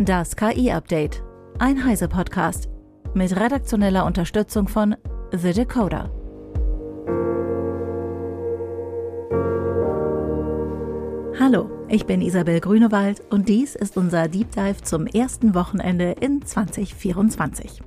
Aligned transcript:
Das 0.00 0.36
KI-Update. 0.36 1.24
Ein 1.58 1.84
Heise-Podcast. 1.84 2.68
Mit 3.14 3.34
redaktioneller 3.34 4.06
Unterstützung 4.06 4.68
von 4.68 4.94
The 5.32 5.52
Decoder. 5.52 6.08
Hallo, 11.40 11.68
ich 11.88 12.06
bin 12.06 12.20
Isabel 12.20 12.60
Grünewald 12.60 13.22
und 13.30 13.48
dies 13.48 13.74
ist 13.74 13.96
unser 13.96 14.28
Deep 14.28 14.52
Dive 14.52 14.80
zum 14.82 15.08
ersten 15.08 15.56
Wochenende 15.56 16.12
in 16.20 16.42
2024. 16.42 17.82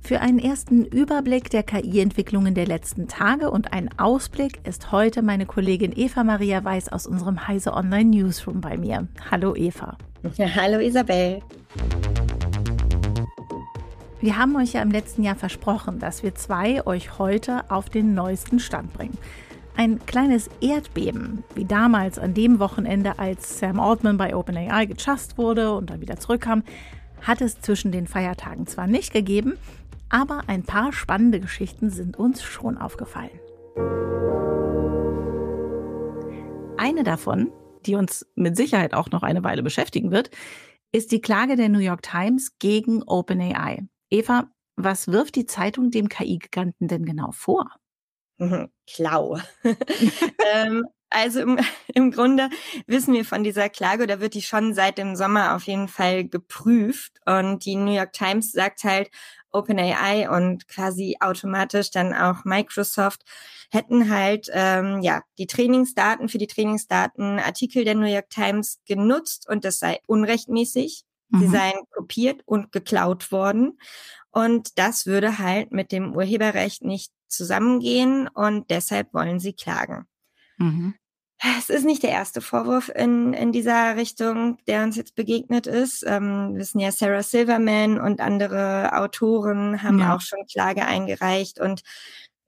Für 0.00 0.20
einen 0.20 0.40
ersten 0.40 0.84
Überblick 0.84 1.48
der 1.50 1.62
KI-Entwicklungen 1.62 2.54
der 2.54 2.66
letzten 2.66 3.06
Tage 3.06 3.52
und 3.52 3.72
einen 3.72 3.90
Ausblick 3.98 4.66
ist 4.66 4.90
heute 4.90 5.22
meine 5.22 5.46
Kollegin 5.46 5.92
Eva 5.94 6.24
Maria 6.24 6.64
Weiß 6.64 6.88
aus 6.88 7.06
unserem 7.06 7.46
Heise 7.46 7.74
Online 7.74 8.10
Newsroom 8.10 8.60
bei 8.60 8.76
mir. 8.76 9.06
Hallo 9.30 9.54
Eva. 9.54 9.96
Hallo 10.24 10.80
Isabel. 10.80 11.40
Wir 14.20 14.36
haben 14.36 14.56
euch 14.56 14.72
ja 14.72 14.82
im 14.82 14.90
letzten 14.90 15.22
Jahr 15.22 15.36
versprochen, 15.36 16.00
dass 16.00 16.24
wir 16.24 16.34
zwei 16.34 16.84
euch 16.86 17.20
heute 17.20 17.70
auf 17.70 17.88
den 17.88 18.14
neuesten 18.14 18.58
Stand 18.58 18.92
bringen. 18.92 19.16
Ein 19.76 20.04
kleines 20.06 20.50
Erdbeben, 20.60 21.44
wie 21.54 21.64
damals 21.64 22.18
an 22.18 22.34
dem 22.34 22.58
Wochenende, 22.58 23.20
als 23.20 23.60
Sam 23.60 23.78
Altman 23.78 24.16
bei 24.16 24.34
OpenAI 24.34 24.86
gechast 24.86 25.38
wurde 25.38 25.72
und 25.72 25.90
dann 25.90 26.00
wieder 26.00 26.16
zurückkam, 26.16 26.64
hat 27.22 27.40
es 27.40 27.60
zwischen 27.60 27.92
den 27.92 28.08
Feiertagen 28.08 28.66
zwar 28.66 28.88
nicht 28.88 29.12
gegeben, 29.12 29.56
aber 30.08 30.42
ein 30.48 30.64
paar 30.64 30.92
spannende 30.92 31.38
Geschichten 31.38 31.90
sind 31.90 32.18
uns 32.18 32.42
schon 32.42 32.76
aufgefallen. 32.76 33.30
Eine 36.76 37.04
davon, 37.04 37.52
die 37.88 37.96
uns 37.96 38.26
mit 38.36 38.56
Sicherheit 38.56 38.94
auch 38.94 39.10
noch 39.10 39.22
eine 39.22 39.42
Weile 39.42 39.62
beschäftigen 39.62 40.10
wird, 40.10 40.30
ist 40.92 41.10
die 41.12 41.20
Klage 41.20 41.56
der 41.56 41.68
New 41.68 41.80
York 41.80 42.02
Times 42.02 42.58
gegen 42.58 43.02
OpenAI. 43.02 43.86
Eva, 44.10 44.50
was 44.76 45.08
wirft 45.08 45.34
die 45.34 45.46
Zeitung 45.46 45.90
dem 45.90 46.08
KI-Giganten 46.08 46.86
denn 46.88 47.04
genau 47.04 47.32
vor? 47.32 47.70
Mhm, 48.38 48.68
Klau. 48.86 49.38
ähm, 50.54 50.84
also 51.10 51.40
im, 51.40 51.58
im 51.94 52.10
Grunde 52.10 52.50
wissen 52.86 53.14
wir 53.14 53.24
von 53.24 53.44
dieser 53.44 53.68
Klage, 53.68 54.06
da 54.06 54.20
wird 54.20 54.34
die 54.34 54.42
schon 54.42 54.74
seit 54.74 54.98
dem 54.98 55.16
Sommer 55.16 55.54
auf 55.54 55.64
jeden 55.64 55.88
Fall 55.88 56.24
geprüft. 56.24 57.12
Und 57.26 57.64
die 57.64 57.76
New 57.76 57.94
York 57.94 58.12
Times 58.12 58.52
sagt 58.52 58.84
halt, 58.84 59.10
OpenAI 59.50 60.28
und 60.28 60.68
quasi 60.68 61.16
automatisch 61.20 61.90
dann 61.90 62.12
auch 62.12 62.44
Microsoft 62.44 63.24
hätten 63.70 64.10
halt 64.10 64.48
ähm, 64.52 65.00
ja 65.00 65.22
die 65.38 65.46
Trainingsdaten 65.46 66.28
für 66.28 66.38
die 66.38 66.46
Trainingsdaten 66.46 67.38
Artikel 67.38 67.84
der 67.84 67.94
New 67.94 68.06
York 68.06 68.30
Times 68.30 68.78
genutzt 68.86 69.48
und 69.48 69.64
das 69.64 69.78
sei 69.78 70.00
unrechtmäßig. 70.06 71.04
Mhm. 71.30 71.40
Sie 71.40 71.48
seien 71.48 71.76
kopiert 71.90 72.42
und 72.46 72.72
geklaut 72.72 73.32
worden. 73.32 73.78
Und 74.30 74.78
das 74.78 75.06
würde 75.06 75.38
halt 75.38 75.72
mit 75.72 75.92
dem 75.92 76.14
Urheberrecht 76.14 76.82
nicht 76.82 77.12
zusammengehen 77.26 78.28
und 78.28 78.70
deshalb 78.70 79.12
wollen 79.12 79.40
sie 79.40 79.52
klagen. 79.52 80.06
Mhm. 80.58 80.94
Es 81.58 81.70
ist 81.70 81.84
nicht 81.84 82.02
der 82.02 82.10
erste 82.10 82.40
Vorwurf 82.40 82.90
in, 82.92 83.32
in 83.32 83.52
dieser 83.52 83.96
Richtung, 83.96 84.58
der 84.66 84.82
uns 84.82 84.96
jetzt 84.96 85.14
begegnet 85.14 85.68
ist. 85.68 86.04
Ähm, 86.04 86.54
wir 86.54 86.60
wissen 86.60 86.80
ja, 86.80 86.90
Sarah 86.90 87.22
Silverman 87.22 88.00
und 88.00 88.20
andere 88.20 88.90
Autoren 88.92 89.82
haben 89.82 90.00
ja. 90.00 90.16
auch 90.16 90.20
schon 90.20 90.46
Klage 90.50 90.84
eingereicht. 90.84 91.60
Und 91.60 91.82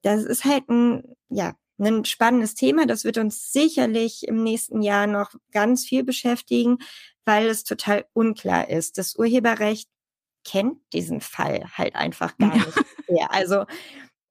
das 0.02 0.24
ist 0.24 0.44
halt 0.44 0.68
ein, 0.68 1.04
ja, 1.28 1.54
ein 1.78 2.04
spannendes 2.04 2.54
Thema. 2.54 2.84
Das 2.86 3.04
wird 3.04 3.18
uns 3.18 3.52
sicherlich 3.52 4.26
im 4.26 4.42
nächsten 4.42 4.82
Jahr 4.82 5.06
noch 5.06 5.34
ganz 5.52 5.84
viel 5.84 6.02
beschäftigen, 6.02 6.78
weil 7.24 7.46
es 7.46 7.62
total 7.62 8.06
unklar 8.12 8.68
ist. 8.70 8.98
Das 8.98 9.14
Urheberrecht 9.16 9.88
kennt 10.44 10.78
diesen 10.92 11.20
Fall 11.20 11.64
halt 11.76 11.94
einfach 11.94 12.36
gar 12.38 12.56
nicht 12.56 13.08
mehr. 13.08 13.32
Also 13.32 13.66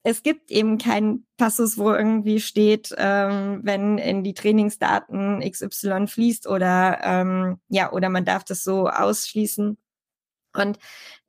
es 0.10 0.24
gibt 0.24 0.50
eben 0.50 0.80
keinen 0.80 1.28
Passus, 1.38 1.78
wo 1.78 1.92
irgendwie 1.94 2.40
steht, 2.40 2.94
ähm, 2.98 3.60
wenn 3.64 4.00
in 4.00 4.24
die 4.24 4.34
Trainingsdaten 4.34 5.42
XY 5.42 6.08
fließt 6.08 6.48
oder 6.48 7.00
ähm, 7.04 7.60
ja, 7.70 7.92
oder 7.92 8.10
man 8.10 8.26
darf 8.26 8.44
das 8.44 8.64
so 8.64 8.88
ausschließen. 8.90 9.78
Und 10.54 10.80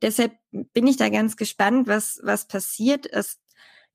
deshalb 0.01 0.33
bin 0.51 0.87
ich 0.87 0.97
da 0.97 1.09
ganz 1.09 1.37
gespannt, 1.37 1.87
was, 1.87 2.19
was 2.23 2.47
passiert. 2.47 3.05
Es 3.11 3.39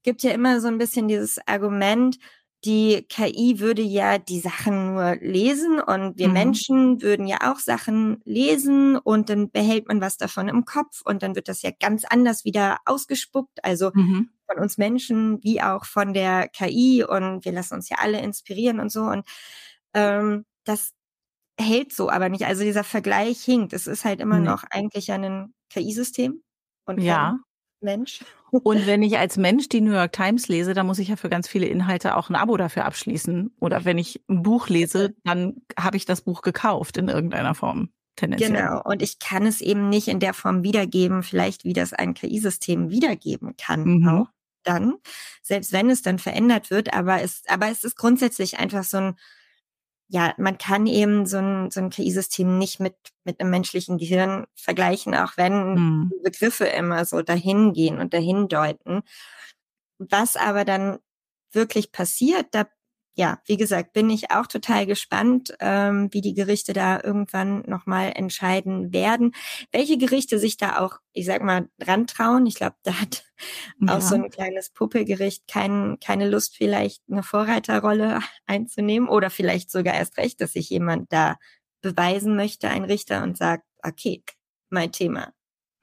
gibt 0.04 0.22
ja 0.22 0.30
immer 0.30 0.60
so 0.60 0.68
ein 0.68 0.78
bisschen 0.78 1.08
dieses 1.08 1.38
Argument, 1.48 2.18
die 2.64 3.06
KI 3.08 3.60
würde 3.60 3.82
ja 3.82 4.18
die 4.18 4.40
Sachen 4.40 4.94
nur 4.94 5.16
lesen 5.16 5.78
und 5.80 6.18
wir 6.18 6.28
mhm. 6.28 6.34
Menschen 6.34 7.02
würden 7.02 7.26
ja 7.26 7.52
auch 7.52 7.58
Sachen 7.58 8.20
lesen 8.24 8.96
und 8.96 9.28
dann 9.28 9.50
behält 9.50 9.88
man 9.88 10.00
was 10.00 10.16
davon 10.16 10.48
im 10.48 10.64
Kopf 10.64 11.02
und 11.04 11.22
dann 11.22 11.36
wird 11.36 11.48
das 11.48 11.62
ja 11.62 11.70
ganz 11.78 12.04
anders 12.04 12.44
wieder 12.44 12.78
ausgespuckt. 12.84 13.64
Also 13.64 13.90
mhm. 13.94 14.30
von 14.46 14.62
uns 14.62 14.78
Menschen 14.78 15.42
wie 15.42 15.62
auch 15.62 15.84
von 15.84 16.12
der 16.12 16.48
KI 16.48 17.04
und 17.04 17.44
wir 17.44 17.52
lassen 17.52 17.74
uns 17.74 17.88
ja 17.88 17.98
alle 18.00 18.20
inspirieren 18.20 18.80
und 18.80 18.90
so 18.90 19.02
und 19.02 19.26
ähm, 19.94 20.44
das 20.64 20.92
hält 21.58 21.92
so 21.92 22.10
aber 22.10 22.28
nicht. 22.28 22.46
Also 22.46 22.64
dieser 22.64 22.84
Vergleich 22.84 23.42
hinkt. 23.42 23.72
Es 23.72 23.86
ist 23.86 24.04
halt 24.04 24.20
immer 24.20 24.38
nee. 24.38 24.46
noch 24.46 24.64
eigentlich 24.70 25.10
ein 25.12 25.54
KI-System 25.70 26.42
und 26.86 27.00
ja. 27.00 27.38
Mensch. 27.86 28.20
Und 28.50 28.86
wenn 28.86 29.02
ich 29.02 29.18
als 29.18 29.36
Mensch 29.36 29.68
die 29.68 29.80
New 29.80 29.92
York 29.92 30.12
Times 30.12 30.48
lese, 30.48 30.74
dann 30.74 30.86
muss 30.86 30.98
ich 30.98 31.08
ja 31.08 31.16
für 31.16 31.28
ganz 31.28 31.48
viele 31.48 31.66
Inhalte 31.66 32.16
auch 32.16 32.28
ein 32.28 32.36
Abo 32.36 32.56
dafür 32.56 32.84
abschließen. 32.84 33.54
Oder 33.60 33.84
wenn 33.84 33.96
ich 33.96 34.22
ein 34.28 34.42
Buch 34.42 34.68
lese, 34.68 35.14
dann 35.24 35.62
habe 35.78 35.96
ich 35.96 36.04
das 36.04 36.20
Buch 36.20 36.42
gekauft 36.42 36.96
in 36.96 37.08
irgendeiner 37.08 37.54
Form. 37.54 37.90
Tendenziell. 38.16 38.52
Genau, 38.52 38.82
und 38.82 39.02
ich 39.02 39.18
kann 39.18 39.46
es 39.46 39.60
eben 39.60 39.88
nicht 39.88 40.08
in 40.08 40.20
der 40.20 40.34
Form 40.34 40.62
wiedergeben, 40.62 41.22
vielleicht 41.22 41.64
wie 41.64 41.74
das 41.74 41.92
ein 41.92 42.14
KI-System 42.14 42.90
wiedergeben 42.90 43.56
kann. 43.56 43.84
Mhm. 43.84 44.08
Auch 44.08 44.26
dann, 44.64 44.94
selbst 45.42 45.72
wenn 45.72 45.90
es 45.90 46.02
dann 46.02 46.18
verändert 46.18 46.70
wird, 46.70 46.92
aber 46.92 47.22
es, 47.22 47.42
aber 47.48 47.68
es 47.68 47.84
ist 47.84 47.96
grundsätzlich 47.96 48.58
einfach 48.58 48.84
so 48.84 48.96
ein 48.96 49.14
ja, 50.08 50.34
man 50.38 50.56
kann 50.58 50.86
eben 50.86 51.26
so 51.26 51.38
ein, 51.38 51.70
so 51.70 51.80
ein 51.80 51.90
KI-System 51.90 52.58
nicht 52.58 52.78
mit, 52.78 52.94
mit 53.24 53.40
einem 53.40 53.50
menschlichen 53.50 53.98
Gehirn 53.98 54.46
vergleichen, 54.54 55.14
auch 55.14 55.36
wenn 55.36 55.74
mhm. 55.74 56.12
Begriffe 56.22 56.66
immer 56.66 57.04
so 57.04 57.22
dahin 57.22 57.72
gehen 57.72 57.98
und 57.98 58.14
dahin 58.14 58.48
deuten. 58.48 59.02
Was 59.98 60.36
aber 60.36 60.64
dann 60.64 60.98
wirklich 61.52 61.90
passiert, 61.90 62.46
da 62.52 62.66
ja, 63.18 63.40
wie 63.46 63.56
gesagt, 63.56 63.94
bin 63.94 64.10
ich 64.10 64.30
auch 64.30 64.46
total 64.46 64.84
gespannt, 64.84 65.56
ähm, 65.60 66.08
wie 66.12 66.20
die 66.20 66.34
Gerichte 66.34 66.74
da 66.74 67.00
irgendwann 67.02 67.62
nochmal 67.62 68.12
entscheiden 68.14 68.92
werden. 68.92 69.32
Welche 69.72 69.96
Gerichte 69.96 70.38
sich 70.38 70.58
da 70.58 70.78
auch, 70.80 70.98
ich 71.12 71.24
sag 71.24 71.42
mal, 71.42 71.70
dran 71.78 72.06
trauen. 72.06 72.44
Ich 72.44 72.56
glaube, 72.56 72.76
da 72.82 73.00
hat 73.00 73.24
ja. 73.80 73.96
auch 73.96 74.02
so 74.02 74.16
ein 74.16 74.28
kleines 74.28 74.68
Puppelgericht 74.68 75.48
kein, 75.48 75.96
keine 75.98 76.28
Lust, 76.28 76.56
vielleicht 76.56 77.02
eine 77.10 77.22
Vorreiterrolle 77.22 78.20
einzunehmen 78.46 79.08
oder 79.08 79.30
vielleicht 79.30 79.70
sogar 79.70 79.94
erst 79.94 80.18
recht, 80.18 80.42
dass 80.42 80.52
sich 80.52 80.68
jemand 80.68 81.10
da 81.10 81.36
beweisen 81.80 82.36
möchte, 82.36 82.68
ein 82.68 82.84
Richter, 82.84 83.22
und 83.22 83.38
sagt, 83.38 83.64
okay, 83.82 84.22
mein 84.68 84.92
Thema. 84.92 85.32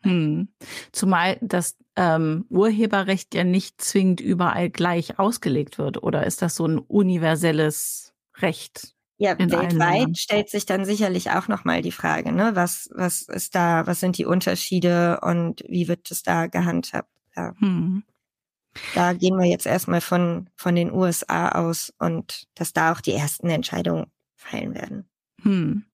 Hm. 0.03 0.50
Zumal 0.91 1.38
das 1.41 1.77
ähm, 1.96 2.46
Urheberrecht 2.50 3.36
ja 3.36 3.44
nicht 3.44 3.81
zwingend 3.81 4.20
überall 4.20 4.70
gleich 4.70 5.20
ausgelegt 5.20 5.78
wird. 5.78 6.02
Oder 6.02 6.26
ist 6.26 6.42
das 6.42 6.56
so 6.56 6.66
ein 6.66 6.80
universelles 6.80 8.14
Recht? 8.38 8.94
Ja, 9.18 9.38
weltweit 9.38 10.18
stellt 10.18 10.50
sich 10.50 10.66
dann 10.66 10.86
sicherlich 10.86 11.31
auch 11.31 11.48
nochmal 11.48 11.81
die 11.81 11.92
Frage, 11.92 12.31
ne? 12.31 12.56
Was, 12.56 12.90
was 12.94 13.22
ist 13.22 13.56
da, 13.56 13.86
was 13.86 14.00
sind 14.00 14.18
die 14.18 14.26
Unterschiede 14.26 15.20
und 15.22 15.64
wie 15.68 15.88
wird 15.88 16.09
es 16.12 16.24
da 16.24 16.48
gehandhabt? 16.48 17.09
Ja. 17.36 17.54
Hm. 17.59 18.04
Da 18.96 19.14
gehen 19.14 19.38
wir 19.38 19.46
jetzt 19.46 19.68
erstmal 19.68 20.02
von, 20.02 20.50
von 20.56 20.75
den 20.75 20.92
USA 20.92 21.50
aus 21.50 21.94
und 22.00 22.48
dass 22.56 22.74
da 22.74 22.92
auch 22.92 23.02
die 23.02 23.14
ersten 23.14 23.50
Entscheidungen 23.50 24.08
fallen 24.36 24.74
werden. 24.74 25.08
Hm. 25.42 25.86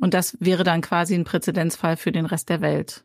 Und 0.00 0.14
das 0.14 0.36
wäre 0.40 0.64
dann 0.64 0.80
quasi 0.80 1.14
ein 1.14 1.24
Präzedenzfall 1.24 1.96
für 1.96 2.12
den 2.12 2.26
Rest 2.26 2.48
der 2.48 2.60
Welt. 2.60 3.04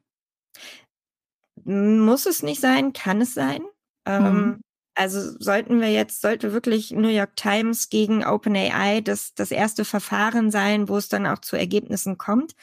Muss 1.63 2.25
es 2.25 2.43
nicht 2.43 2.61
sein, 2.61 2.93
kann 2.93 3.21
es 3.21 3.33
sein. 3.33 3.61
Ähm, 4.05 4.23
mhm. 4.23 4.61
Also 4.95 5.19
sollten 5.39 5.81
wir 5.81 5.91
jetzt, 5.91 6.21
sollte 6.21 6.53
wirklich 6.53 6.91
New 6.91 7.07
York 7.07 7.35
Times 7.35 7.89
gegen 7.89 8.23
OpenAI 8.23 9.01
das, 9.01 9.33
das 9.33 9.51
erste 9.51 9.85
Verfahren 9.85 10.51
sein, 10.51 10.87
wo 10.87 10.97
es 10.97 11.09
dann 11.09 11.25
auch 11.25 11.39
zu 11.39 11.55
Ergebnissen 11.55 12.17
kommt. 12.17 12.55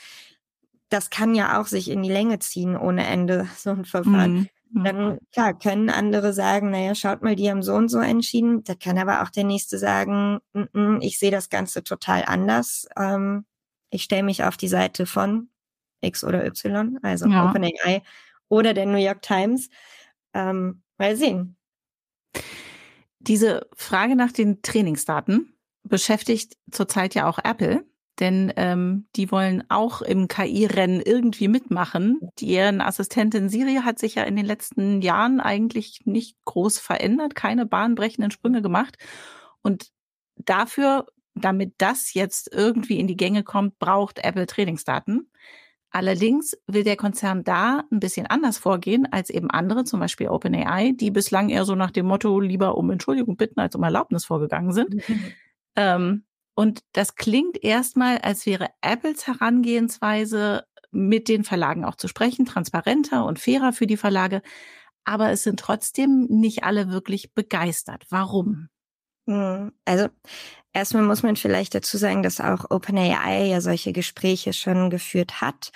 Das 0.91 1.11
kann 1.11 1.35
ja 1.35 1.61
auch 1.61 1.67
sich 1.67 1.91
in 1.91 2.03
die 2.03 2.11
Länge 2.11 2.39
ziehen 2.39 2.77
ohne 2.77 3.07
Ende, 3.07 3.49
so 3.57 3.71
ein 3.71 3.85
Verfahren. 3.85 4.33
Mhm. 4.33 4.49
mhm. 4.73 4.85
Dann, 4.85 5.19
klar, 5.33 5.59
können 5.59 5.91
andere 5.91 6.33
sagen, 6.33 6.71
naja, 6.71 6.95
schaut 6.95 7.23
mal, 7.23 7.35
die 7.35 7.51
haben 7.51 7.63
so 7.63 7.75
und 7.75 7.89
so 7.89 7.99
entschieden. 7.99 8.63
Da 8.63 8.75
kann 8.75 8.99
aber 8.99 9.23
auch 9.23 9.31
der 9.31 9.45
nächste 9.45 9.79
sagen, 9.79 10.39
N 10.53 10.69
-n, 10.73 10.99
ich 11.03 11.19
sehe 11.19 11.33
das 11.33 11.49
Ganze 11.49 11.83
total 11.83 12.25
anders. 12.25 12.87
Ähm, 12.97 13.45
ich 13.91 14.05
stelle 14.05 14.23
mich 14.23 14.45
auf 14.45 14.57
die 14.57 14.69
Seite 14.69 15.07
von 15.07 15.49
X 16.01 16.23
oder 16.23 16.47
Y, 16.47 16.99
also 17.03 17.27
ja. 17.27 17.51
OpenAI 17.51 18.03
oder 18.51 18.75
der 18.75 18.85
New 18.85 18.99
York 18.99 19.23
Times. 19.23 19.71
Ähm, 20.35 20.83
mal 20.99 21.17
sehen. 21.17 21.57
Diese 23.19 23.67
Frage 23.75 24.17
nach 24.17 24.33
den 24.33 24.61
Trainingsdaten 24.61 25.57
beschäftigt 25.83 26.57
zurzeit 26.71 27.15
ja 27.15 27.29
auch 27.29 27.39
Apple, 27.43 27.85
denn 28.19 28.53
ähm, 28.57 29.09
die 29.17 29.33
wollen 29.33 29.65
auch 29.71 30.03
im 30.03 30.29
KI-Rennen 30.29 31.01
irgendwie 31.01 31.49
mitmachen. 31.49 32.21
Deren 32.41 32.81
Assistentin 32.81 33.49
Siri 33.49 33.81
hat 33.83 33.99
sich 33.99 34.17
ja 34.17 34.25
in 34.25 34.37
den 34.37 34.45
letzten 34.45 35.01
Jahren 35.01 35.41
eigentlich 35.41 36.03
nicht 36.05 36.37
groß 36.45 36.79
verändert, 36.79 37.35
keine 37.35 37.67
bahnbrechenden 37.67 38.31
Sprünge 38.31 38.63
gemacht. 38.63 38.97
Und 39.63 39.91
dafür, 40.37 41.07
damit 41.35 41.75
das 41.79 42.13
jetzt 42.15 42.53
irgendwie 42.53 42.99
in 42.99 43.07
die 43.07 43.17
Gänge 43.17 43.43
kommt, 43.43 43.79
braucht 43.79 44.19
Apple 44.19 44.47
Trainingsdaten. 44.47 45.31
Allerdings 45.91 46.57
will 46.67 46.85
der 46.85 46.97
Konzern 46.97 47.43
da 47.43 47.85
ein 47.91 47.99
bisschen 47.99 48.27
anders 48.27 48.59
vorgehen 48.59 49.09
als 49.11 49.29
eben 49.29 49.51
andere, 49.51 49.85
zum 49.85 49.99
Beispiel 49.99 50.29
OpenAI, 50.29 50.93
die 50.93 51.11
bislang 51.11 51.49
eher 51.49 51.65
so 51.65 51.75
nach 51.75 51.91
dem 51.91 52.07
Motto 52.07 52.39
lieber 52.39 52.77
um 52.77 52.91
Entschuldigung 52.91 53.37
bitten 53.37 53.59
als 53.59 53.75
um 53.75 53.83
Erlaubnis 53.83 54.25
vorgegangen 54.25 54.73
sind. 54.73 54.95
Mhm. 54.95 55.25
Ähm, 55.77 56.25
und 56.55 56.81
das 56.93 57.17
klingt 57.17 57.63
erstmal, 57.63 58.19
als 58.19 58.47
wäre 58.47 58.69
Apples 58.83 59.27
Herangehensweise, 59.27 60.65
mit 60.93 61.29
den 61.29 61.45
Verlagen 61.45 61.85
auch 61.85 61.95
zu 61.95 62.09
sprechen, 62.09 62.45
transparenter 62.45 63.25
und 63.25 63.39
fairer 63.39 63.73
für 63.73 63.87
die 63.87 63.97
Verlage. 63.97 64.43
Aber 65.05 65.31
es 65.31 65.43
sind 65.43 65.61
trotzdem 65.61 66.27
nicht 66.29 66.65
alle 66.65 66.91
wirklich 66.91 67.33
begeistert. 67.33 68.07
Warum? 68.11 68.69
Hm, 69.27 69.73
also 69.85 70.09
erstmal 70.73 71.03
muss 71.03 71.23
man 71.23 71.37
vielleicht 71.37 71.75
dazu 71.75 71.97
sagen, 71.99 72.23
dass 72.23 72.41
auch 72.41 72.71
OpenAI 72.71 73.47
ja 73.47 73.61
solche 73.61 73.93
Gespräche 73.93 74.53
schon 74.53 74.91
geführt 74.91 75.41
hat, 75.41 75.73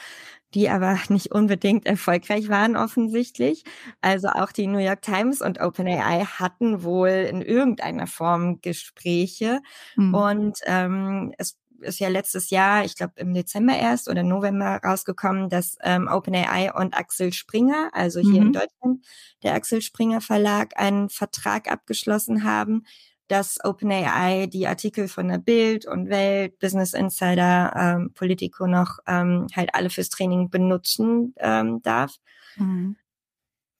die 0.54 0.68
aber 0.68 0.98
nicht 1.08 1.32
unbedingt 1.32 1.86
erfolgreich 1.86 2.48
waren 2.48 2.76
offensichtlich. 2.76 3.64
Also 4.00 4.28
auch 4.28 4.52
die 4.52 4.66
New 4.66 4.78
York 4.78 5.02
Times 5.02 5.40
und 5.40 5.60
OpenAI 5.60 6.24
hatten 6.24 6.82
wohl 6.82 7.08
in 7.08 7.42
irgendeiner 7.42 8.06
Form 8.06 8.60
Gespräche. 8.60 9.60
Mhm. 9.96 10.14
Und 10.14 10.58
ähm, 10.66 11.34
es 11.38 11.58
ist 11.80 12.00
ja 12.00 12.08
letztes 12.08 12.50
Jahr, 12.50 12.84
ich 12.84 12.96
glaube 12.96 13.14
im 13.16 13.34
Dezember 13.34 13.76
erst 13.76 14.08
oder 14.08 14.22
November 14.22 14.80
rausgekommen, 14.82 15.48
dass 15.48 15.76
ähm, 15.82 16.08
OpenAI 16.08 16.72
und 16.72 16.96
Axel 16.96 17.32
Springer, 17.32 17.90
also 17.92 18.20
hier 18.20 18.40
mhm. 18.40 18.46
in 18.46 18.52
Deutschland 18.52 19.06
der 19.42 19.54
Axel 19.54 19.82
Springer 19.82 20.20
Verlag, 20.20 20.72
einen 20.76 21.10
Vertrag 21.10 21.70
abgeschlossen 21.70 22.44
haben, 22.44 22.84
dass 23.28 23.58
OpenAI 23.64 24.46
die 24.46 24.66
Artikel 24.66 25.08
von 25.08 25.28
der 25.28 25.38
Bild 25.38 25.86
und 25.86 26.08
Welt, 26.10 26.58
Business 26.58 26.92
Insider, 26.92 27.72
ähm, 27.74 28.12
Politico 28.14 28.66
noch 28.66 28.98
ähm, 29.06 29.46
halt 29.54 29.74
alle 29.74 29.90
fürs 29.90 30.10
Training 30.10 30.50
benutzen 30.50 31.34
ähm, 31.38 31.82
darf. 31.82 32.16
Mhm. 32.56 32.96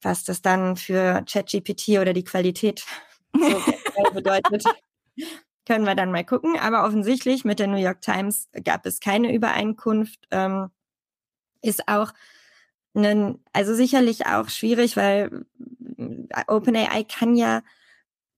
Was 0.03 0.25
das 0.25 0.43
dann 0.43 0.77
für 0.77 1.23
ChatGPT 1.29 2.01
oder 2.01 2.13
die 2.13 2.25
Qualität 2.25 2.85
so 3.35 4.11
bedeutet, 4.13 4.65
können 5.67 5.87
wir 5.87 5.95
dann 5.95 6.13
mal 6.13 6.25
gucken. 6.25 6.59
Aber 6.59 6.85
offensichtlich 6.85 7.45
mit 7.45 7.59
der 7.59 7.67
New 7.67 7.77
York 7.77 8.01
Times 8.01 8.49
gab 8.65 8.87
es 8.87 9.01
keine 9.01 9.35
Übereinkunft. 9.35 10.21
Ähm, 10.31 10.71
ist 11.61 11.89
auch 11.89 12.13
ein, 12.95 13.39
also 13.53 13.75
sicherlich 13.75 14.27
auch 14.27 14.49
schwierig, 14.49 14.97
weil 14.97 15.45
OpenAI 16.47 17.05
kann 17.05 17.35
ja 17.35 17.63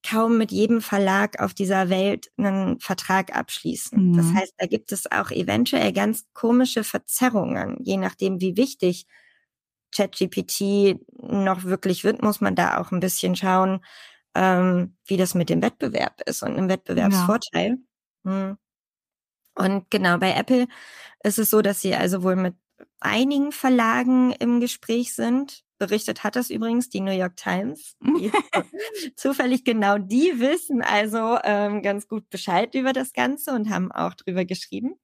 kaum 0.07 0.37
mit 0.37 0.51
jedem 0.51 0.81
Verlag 0.81 1.39
auf 1.41 1.53
dieser 1.53 1.89
Welt 1.89 2.31
einen 2.37 2.79
Vertrag 2.79 3.35
abschließen. 3.35 4.11
Mhm. 4.11 4.17
Das 4.17 4.33
heißt, 4.33 4.53
da 4.57 4.65
gibt 4.67 4.91
es 4.91 5.11
auch 5.11 5.31
eventuell 5.31 5.91
ganz 5.91 6.25
komische 6.33 6.83
Verzerrungen, 6.83 7.77
je 7.83 7.97
nachdem, 7.97 8.39
wie 8.39 8.57
wichtig 8.57 9.05
ChatGPT 9.95 10.99
noch 11.17 11.63
wirklich 11.63 12.03
wird, 12.03 12.21
muss 12.21 12.41
man 12.41 12.55
da 12.55 12.77
auch 12.77 12.91
ein 12.91 12.99
bisschen 12.99 13.35
schauen, 13.35 13.83
ähm, 14.35 14.95
wie 15.05 15.17
das 15.17 15.33
mit 15.33 15.49
dem 15.49 15.61
Wettbewerb 15.61 16.21
ist 16.25 16.43
und 16.43 16.57
einem 16.57 16.69
Wettbewerbsvorteil. 16.69 17.77
Ja. 18.25 18.31
Mhm. 18.31 18.57
Und 19.55 19.89
genau, 19.89 20.17
bei 20.19 20.33
Apple 20.33 20.67
ist 21.23 21.39
es 21.39 21.49
so, 21.49 21.61
dass 21.61 21.81
sie 21.81 21.95
also 21.95 22.21
wohl 22.21 22.35
mit 22.35 22.55
einigen 22.99 23.51
Verlagen 23.51 24.31
im 24.33 24.59
Gespräch 24.59 25.15
sind. 25.15 25.63
Berichtet 25.77 26.23
hat 26.23 26.35
das 26.35 26.49
übrigens 26.49 26.89
die 26.89 27.01
New 27.01 27.11
York 27.11 27.35
Times. 27.35 27.95
Die, 28.01 28.31
zufällig 29.15 29.63
genau 29.63 29.97
die 29.97 30.39
wissen 30.39 30.81
also 30.81 31.37
ähm, 31.43 31.81
ganz 31.81 32.07
gut 32.07 32.29
Bescheid 32.29 32.73
über 32.75 32.93
das 32.93 33.13
Ganze 33.13 33.51
und 33.51 33.69
haben 33.69 33.91
auch 33.91 34.13
drüber 34.13 34.45
geschrieben. 34.45 34.95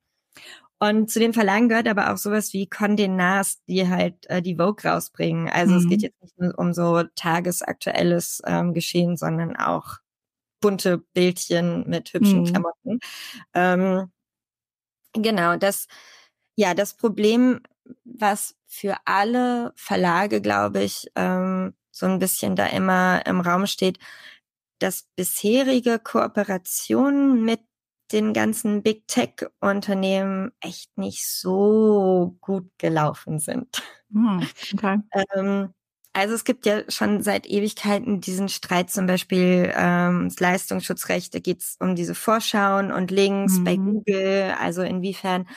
Und 0.79 1.09
zu 1.09 1.19
den 1.19 1.33
Verlagen 1.33 1.69
gehört 1.69 1.87
aber 1.87 2.11
auch 2.11 2.17
sowas 2.17 2.51
wie 2.51 2.65
Condé 2.67 3.07
Nast, 3.07 3.61
die 3.67 3.87
halt 3.87 4.29
äh, 4.29 4.41
die 4.41 4.57
Vogue 4.57 4.83
rausbringen. 4.83 5.47
Also 5.47 5.75
mhm. 5.75 5.79
es 5.79 5.87
geht 5.87 5.99
mhm. 5.99 6.03
jetzt 6.03 6.21
nicht 6.21 6.39
nur 6.39 6.59
um 6.59 6.73
so 6.73 7.03
tagesaktuelles 7.15 8.41
ähm, 8.45 8.73
Geschehen, 8.73 9.15
sondern 9.15 9.55
auch 9.55 9.99
bunte 10.59 10.97
Bildchen 11.13 11.87
mit 11.87 12.13
hübschen 12.13 12.41
mhm. 12.41 12.45
Klamotten. 12.45 12.99
Ähm, 13.53 14.11
genau, 15.13 15.55
das, 15.55 15.87
ja, 16.55 16.73
das 16.73 16.95
Problem 16.95 17.61
was 18.05 18.55
für 18.67 18.97
alle 19.05 19.73
Verlage, 19.75 20.41
glaube 20.41 20.83
ich, 20.83 21.11
ähm, 21.15 21.73
so 21.91 22.05
ein 22.05 22.19
bisschen 22.19 22.55
da 22.55 22.67
immer 22.67 23.25
im 23.25 23.41
Raum 23.41 23.67
steht, 23.67 23.99
dass 24.79 25.07
bisherige 25.15 25.99
Kooperationen 25.99 27.43
mit 27.43 27.61
den 28.11 28.33
ganzen 28.33 28.83
Big 28.83 29.07
Tech 29.07 29.47
Unternehmen 29.59 30.51
echt 30.59 30.97
nicht 30.97 31.27
so 31.27 32.37
gut 32.41 32.69
gelaufen 32.77 33.39
sind. 33.39 33.81
Hm, 34.11 34.47
okay. 34.73 34.99
ähm, 35.35 35.73
also 36.13 36.35
es 36.35 36.43
gibt 36.43 36.67
ja 36.67 36.83
schon 36.89 37.23
seit 37.23 37.47
Ewigkeiten 37.47 38.21
diesen 38.21 38.47
Streit 38.47 38.91
zum 38.91 39.07
Beispiel 39.07 39.73
ähm, 39.75 40.29
das 40.29 40.39
Leistungsschutzrecht, 40.39 41.33
da 41.33 41.39
geht 41.39 41.61
es 41.61 41.75
um 41.79 41.95
diese 41.95 42.13
Vorschauen 42.13 42.91
und 42.91 43.09
Links 43.09 43.57
mhm. 43.57 43.63
bei 43.63 43.75
Google, 43.77 44.53
also 44.59 44.83
inwiefern 44.83 45.47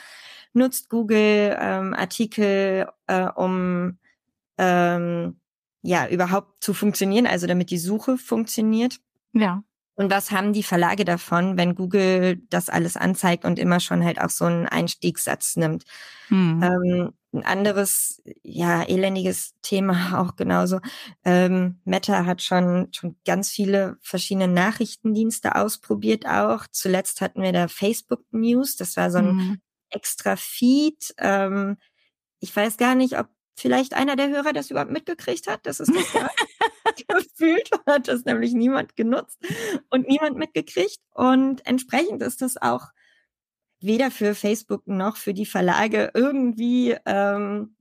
nutzt 0.53 0.89
Google 0.89 1.57
ähm, 1.59 1.93
Artikel, 1.93 2.87
äh, 3.07 3.27
um 3.35 3.97
ähm, 4.57 5.39
ja 5.81 6.07
überhaupt 6.07 6.63
zu 6.63 6.73
funktionieren, 6.73 7.27
also 7.27 7.47
damit 7.47 7.69
die 7.69 7.77
Suche 7.77 8.17
funktioniert. 8.17 8.97
Ja. 9.33 9.63
Und 9.95 10.11
was 10.11 10.29
haben 10.29 10.53
die 10.53 10.63
Verlage 10.63 11.05
davon, 11.05 11.57
wenn 11.57 11.73
Google 11.73 12.39
das 12.51 12.69
alles 12.69 12.97
anzeigt 12.97 13.45
und 13.45 13.57
immer 13.57 13.79
schon 13.79 14.03
halt 14.03 14.21
auch 14.21 14.29
so 14.29 14.45
einen 14.45 14.67
Einstiegssatz 14.67 15.55
nimmt? 15.55 15.85
Hm. 16.27 16.61
Ähm, 16.61 17.13
ein 17.33 17.43
anderes, 17.43 18.21
ja, 18.43 18.83
elendiges 18.83 19.55
Thema 19.63 20.21
auch 20.21 20.35
genauso. 20.35 20.79
Ähm, 21.25 21.79
Meta 21.83 22.25
hat 22.25 22.43
schon, 22.43 22.89
schon 22.91 23.15
ganz 23.25 23.49
viele 23.49 23.97
verschiedene 24.01 24.47
Nachrichtendienste 24.47 25.55
ausprobiert 25.55 26.27
auch. 26.27 26.67
Zuletzt 26.71 27.21
hatten 27.21 27.41
wir 27.41 27.51
da 27.51 27.67
Facebook 27.67 28.21
News. 28.31 28.75
Das 28.75 28.97
war 28.97 29.09
so 29.09 29.17
ein 29.17 29.29
hm 29.29 29.61
extra 29.89 30.35
Feed. 30.35 31.13
Ähm, 31.17 31.77
ich 32.39 32.55
weiß 32.55 32.77
gar 32.77 32.95
nicht, 32.95 33.17
ob 33.17 33.27
vielleicht 33.57 33.93
einer 33.93 34.15
der 34.15 34.29
Hörer 34.29 34.53
das 34.53 34.69
überhaupt 34.69 34.91
mitgekriegt 34.91 35.47
hat, 35.47 35.65
dass 35.65 35.79
es 35.79 35.89
das 35.91 36.13
gab. 36.13 36.31
Gefühlt 37.07 37.69
hat 37.85 38.07
das 38.07 38.25
nämlich 38.25 38.53
niemand 38.53 38.95
genutzt 38.95 39.37
und 39.89 40.07
niemand 40.07 40.37
mitgekriegt. 40.37 40.99
Und 41.13 41.65
entsprechend 41.65 42.21
ist 42.21 42.41
das 42.41 42.57
auch 42.57 42.87
weder 43.79 44.11
für 44.11 44.35
Facebook 44.35 44.87
noch 44.87 45.17
für 45.17 45.33
die 45.33 45.45
Verlage 45.45 46.11
irgendwie 46.13 46.95
ähm, 47.05 47.75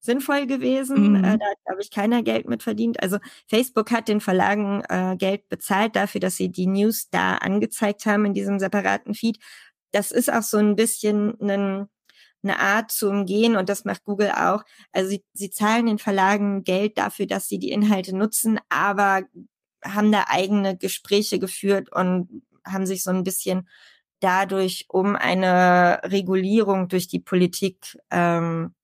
sinnvoll 0.00 0.46
gewesen. 0.46 1.12
Mhm. 1.12 1.24
Äh, 1.24 1.38
da 1.38 1.46
hat, 1.46 1.64
glaube 1.66 1.82
ich, 1.82 1.90
keiner 1.90 2.22
Geld 2.22 2.48
mit 2.48 2.62
verdient. 2.62 3.02
Also 3.02 3.18
Facebook 3.46 3.90
hat 3.90 4.08
den 4.08 4.20
Verlagen 4.20 4.82
äh, 4.88 5.16
Geld 5.18 5.48
bezahlt 5.48 5.94
dafür, 5.94 6.20
dass 6.20 6.36
sie 6.36 6.50
die 6.50 6.66
News 6.66 7.10
da 7.10 7.36
angezeigt 7.36 8.06
haben 8.06 8.24
in 8.24 8.34
diesem 8.34 8.58
separaten 8.58 9.14
Feed 9.14 9.38
das 9.92 10.10
ist 10.12 10.32
auch 10.32 10.42
so 10.42 10.58
ein 10.58 10.76
bisschen 10.76 11.38
ein, 11.40 11.88
eine 12.42 12.58
Art 12.58 12.90
zu 12.90 13.08
umgehen 13.08 13.56
und 13.56 13.68
das 13.68 13.84
macht 13.84 14.04
Google 14.04 14.30
auch. 14.30 14.64
Also 14.92 15.10
sie, 15.10 15.24
sie 15.32 15.50
zahlen 15.50 15.86
den 15.86 15.98
Verlagen 15.98 16.64
Geld 16.64 16.98
dafür, 16.98 17.26
dass 17.26 17.48
sie 17.48 17.58
die 17.58 17.70
Inhalte 17.70 18.16
nutzen, 18.16 18.58
aber 18.68 19.22
haben 19.84 20.12
da 20.12 20.24
eigene 20.28 20.76
Gespräche 20.76 21.38
geführt 21.38 21.90
und 21.92 22.42
haben 22.64 22.86
sich 22.86 23.02
so 23.02 23.10
ein 23.10 23.24
bisschen 23.24 23.68
dadurch 24.20 24.86
um 24.88 25.16
eine 25.16 26.00
Regulierung 26.04 26.88
durch 26.88 27.08
die 27.08 27.20
Politik, 27.20 27.98
ähm, 28.10 28.74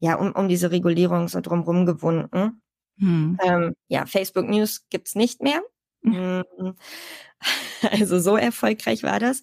ja, 0.00 0.14
um, 0.14 0.32
um 0.32 0.48
diese 0.48 0.70
Regulierung 0.70 1.28
so 1.28 1.40
drumherum 1.40 1.84
gewunden. 1.86 2.62
Hm. 2.98 3.38
Ähm, 3.42 3.74
ja, 3.88 4.06
Facebook 4.06 4.48
News 4.48 4.86
gibt's 4.88 5.14
nicht 5.14 5.42
mehr. 5.42 5.60
Hm. 6.02 6.44
Also 7.90 8.20
so 8.20 8.36
erfolgreich 8.36 9.02
war 9.02 9.18
das. 9.18 9.40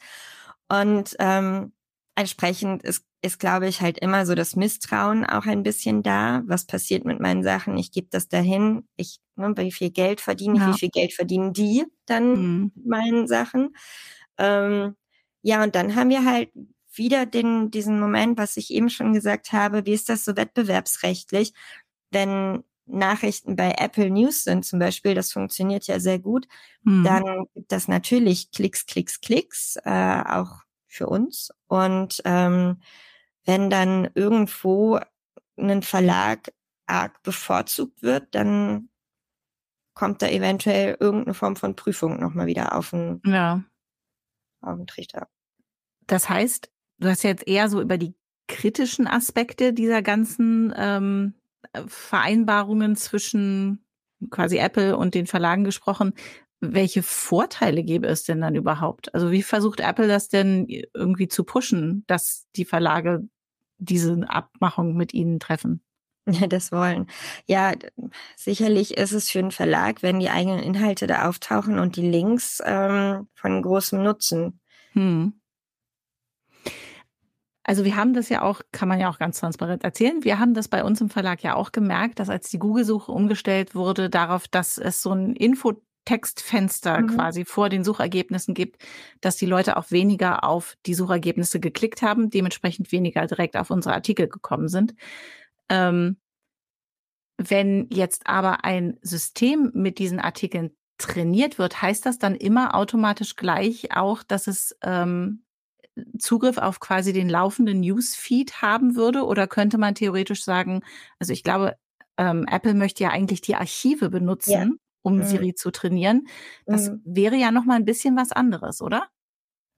Und 0.70 1.16
ähm, 1.20 1.74
entsprechend 2.16 2.84
ist, 2.84 3.06
ist, 3.22 3.40
glaube 3.40 3.68
ich, 3.68 3.82
halt 3.82 3.98
immer 4.00 4.26
so 4.26 4.36
das 4.36 4.56
Misstrauen 4.56 5.26
auch 5.26 5.46
ein 5.46 5.64
bisschen 5.64 6.04
da. 6.04 6.44
Was 6.46 6.66
passiert 6.66 7.06
mit 7.06 7.20
meinen 7.20 7.44
Sachen? 7.44 7.78
Ich 7.78 7.92
gebe 7.92 8.08
das 8.10 8.28
dahin. 8.28 8.88
Ich, 8.96 9.20
ne, 9.36 9.54
wie 9.58 9.72
viel 9.72 9.92
Geld 9.92 10.22
verdiene 10.22 10.56
ich? 10.56 10.62
Ja. 10.62 10.74
Wie 10.74 10.80
viel 10.80 10.90
Geld 10.90 11.14
verdienen 11.14 11.54
die 11.54 11.86
dann 12.06 12.32
mhm. 12.32 12.72
meinen 12.86 13.28
Sachen? 13.28 13.76
Ähm, 14.38 14.96
ja, 15.42 15.64
und 15.64 15.76
dann 15.76 15.96
haben 15.96 16.10
wir 16.10 16.26
halt 16.26 16.52
wieder 16.94 17.26
den, 17.26 17.72
diesen 17.72 18.00
Moment, 18.00 18.38
was 18.38 18.58
ich 18.58 18.72
eben 18.72 18.90
schon 18.90 19.14
gesagt 19.14 19.52
habe. 19.54 19.86
Wie 19.86 19.94
ist 19.94 20.10
das 20.10 20.26
so 20.26 20.36
wettbewerbsrechtlich? 20.36 21.54
Wenn 22.12 22.64
Nachrichten 22.88 23.56
bei 23.56 23.76
Apple 23.78 24.10
News 24.10 24.44
sind 24.44 24.66
zum 24.66 24.80
Beispiel, 24.80 25.14
das 25.14 25.32
funktioniert 25.32 25.88
ja 25.88 26.00
sehr 26.00 26.20
gut, 26.20 26.48
mhm. 26.84 27.04
dann 27.04 27.46
gibt 27.54 27.72
das 27.72 27.88
natürlich 27.88 28.52
Klicks, 28.52 28.86
Klicks, 28.86 29.22
Klicks, 29.22 29.78
äh, 29.84 30.24
auch 30.26 30.62
für 30.88 31.08
uns. 31.08 31.52
Und 31.68 32.22
ähm, 32.26 32.82
wenn 33.46 33.70
dann 33.70 34.10
irgendwo 34.16 35.00
ein 35.58 35.84
Verlag 35.84 36.54
arg 36.86 37.22
bevorzugt 37.24 38.02
wird, 38.02 38.34
dann 38.34 38.90
kommt 39.94 40.22
da 40.22 40.28
eventuell 40.28 40.98
irgendeine 41.00 41.34
Form 41.34 41.56
von 41.56 41.76
Prüfung 41.76 42.20
nochmal 42.20 42.46
wieder 42.46 42.76
auf 42.76 42.92
den, 42.92 43.22
ja. 43.26 43.64
auf 44.62 44.78
den 44.78 44.88
Trichter. 44.88 45.28
Das 46.06 46.30
heißt, 46.30 46.72
du 47.00 47.10
hast 47.10 47.24
jetzt 47.24 47.48
eher 47.48 47.68
so 47.70 47.82
über 47.82 47.98
die 47.98 48.16
kritischen 48.48 49.08
Aspekte 49.08 49.74
dieser 49.74 50.02
ganzen 50.02 50.74
ähm, 50.78 51.34
Vereinbarungen 51.88 52.96
zwischen 52.96 53.86
quasi 54.30 54.58
Apple 54.58 54.98
und 54.98 55.14
den 55.14 55.28
Verlagen 55.28 55.64
gesprochen. 55.64 56.14
Welche 56.60 57.04
Vorteile 57.04 57.84
gäbe 57.84 58.08
es 58.08 58.24
denn 58.24 58.42
dann 58.42 58.56
überhaupt? 58.56 59.14
Also 59.14 59.32
wie 59.32 59.44
versucht 59.44 59.80
Apple 59.80 60.08
das 60.08 60.28
denn 60.28 60.68
irgendwie 60.94 61.28
zu 61.28 61.44
pushen, 61.44 62.04
dass 62.08 62.48
die 62.56 62.66
Verlage 62.66 63.28
diese 63.78 64.28
Abmachung 64.28 64.96
mit 64.96 65.14
ihnen 65.14 65.40
treffen? 65.40 65.84
das 66.50 66.72
wollen. 66.72 67.08
Ja, 67.46 67.74
sicherlich 68.36 68.98
ist 68.98 69.14
es 69.14 69.30
für 69.30 69.40
einen 69.40 69.52
Verlag, 69.52 70.04
wenn 70.04 70.20
die 70.20 70.30
eigenen 70.30 70.60
Inhalte 70.60 71.08
da 71.08 71.30
auftauchen 71.30 71.80
und 71.80 71.96
die 71.96 72.10
Links 72.10 72.62
ähm, 72.66 73.28
von 73.34 73.62
großem 73.62 74.04
Nutzen. 74.04 74.60
Hm. 74.92 75.40
Also 77.68 77.84
wir 77.84 77.98
haben 77.98 78.14
das 78.14 78.30
ja 78.30 78.44
auch, 78.44 78.62
kann 78.72 78.88
man 78.88 78.98
ja 78.98 79.10
auch 79.10 79.20
ganz 79.20 79.42
transparent 79.42 79.84
erzählen. 79.84 80.24
Wir 80.24 80.40
haben 80.40 80.54
das 80.54 80.70
bei 80.70 80.86
uns 80.86 81.02
im 81.02 81.10
Verlag 81.10 81.44
ja 81.44 81.56
auch 81.56 81.74
gemerkt, 81.74 82.18
dass 82.20 82.30
als 82.30 82.50
die 82.50 82.60
Google-Suche 82.60 83.12
umgestellt 83.12 83.76
wurde 83.76 84.10
darauf, 84.10 84.48
dass 84.48 84.78
es 84.78 85.02
so 85.02 85.12
ein 85.12 85.36
Infotextfenster 85.36 87.02
mhm. 87.02 87.08
quasi 87.08 87.44
vor 87.44 87.68
den 87.68 87.84
Suchergebnissen 87.84 88.54
gibt, 88.54 88.82
dass 89.20 89.36
die 89.36 89.46
Leute 89.46 89.76
auch 89.76 89.92
weniger 89.92 90.46
auf 90.46 90.78
die 90.86 90.94
Suchergebnisse 90.94 91.60
geklickt 91.60 92.02
haben, 92.02 92.30
dementsprechend 92.30 92.94
weniger 92.94 93.28
direkt 93.28 93.58
auf 93.58 93.70
unsere 93.70 93.96
Artikel 93.96 94.30
gekommen 94.30 94.70
sind. 94.70 94.96
Ähm, 95.68 96.16
wenn 97.38 97.88
jetzt 97.92 98.28
aber 98.28 98.64
ein 98.64 98.98
System 99.02 99.72
mit 99.74 100.00
diesen 100.00 100.22
Artikeln 100.22 100.72
trainiert 100.98 101.60
wird, 101.60 101.82
heißt 101.82 102.06
das 102.06 102.18
dann 102.18 102.34
immer 102.34 102.76
automatisch 102.76 103.36
gleich 103.36 103.94
auch, 103.94 104.24
dass 104.24 104.48
es 104.48 104.74
ähm, 104.82 105.44
Zugriff 106.18 106.58
auf 106.58 106.80
quasi 106.80 107.14
den 107.14 107.30
laufenden 107.30 107.80
Newsfeed 107.80 108.62
haben 108.62 108.96
würde? 108.96 109.26
Oder 109.26 109.48
könnte 109.48 109.78
man 109.78 109.96
theoretisch 109.96 110.44
sagen, 110.44 110.82
also 111.20 111.34
ich 111.34 111.44
glaube, 111.44 111.76
ähm, 112.18 112.46
Apple 112.50 112.74
möchte 112.74 113.04
ja 113.04 113.10
eigentlich 113.10 113.42
die 113.42 113.56
Archive 113.56 114.10
benutzen, 114.10 114.52
ja. 114.52 114.68
um 115.02 115.18
mhm. 115.18 115.24
Siri 115.24 115.54
zu 115.56 115.72
trainieren. 115.72 116.28
Das 116.66 116.90
mhm. 116.90 117.02
wäre 117.06 117.36
ja 117.36 117.52
noch 117.52 117.66
mal 117.66 117.76
ein 117.76 117.86
bisschen 117.86 118.16
was 118.16 118.32
anderes, 118.32 118.82
oder? 118.82 119.08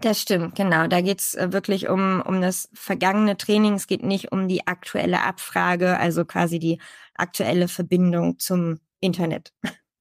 Das 0.02 0.22
stimmt, 0.22 0.56
genau. 0.56 0.88
Da 0.88 1.02
geht's 1.02 1.36
äh, 1.36 1.52
wirklich 1.52 1.90
um, 1.90 2.22
um 2.26 2.42
das 2.42 2.70
vergangene 2.74 3.36
Training. 3.36 3.74
Es 3.74 3.86
geht 3.86 4.02
nicht 4.02 4.32
um 4.32 4.48
die 4.48 4.66
aktuelle 4.66 5.24
Abfrage, 5.24 5.98
also 5.98 6.24
quasi 6.24 6.58
die 6.58 6.80
aktuelle 7.16 7.68
Verbindung 7.68 8.40
zum 8.40 8.80
Internet. 9.02 9.54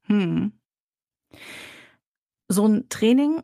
Hm. 0.04 0.52
So 2.48 2.66
ein 2.66 2.88
Training 2.88 3.42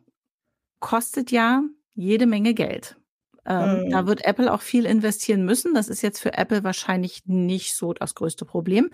kostet 0.79 1.29
ja 1.29 1.61
jede 1.95 2.25
Menge 2.25 2.53
Geld. 2.53 2.97
Ähm, 3.45 3.83
hm. 3.83 3.89
Da 3.91 4.07
wird 4.07 4.25
Apple 4.25 4.51
auch 4.51 4.61
viel 4.61 4.85
investieren 4.85 5.45
müssen. 5.45 5.73
Das 5.73 5.87
ist 5.87 6.01
jetzt 6.01 6.19
für 6.19 6.33
Apple 6.33 6.63
wahrscheinlich 6.63 7.25
nicht 7.25 7.75
so 7.75 7.93
das 7.93 8.15
größte 8.15 8.45
Problem. 8.45 8.89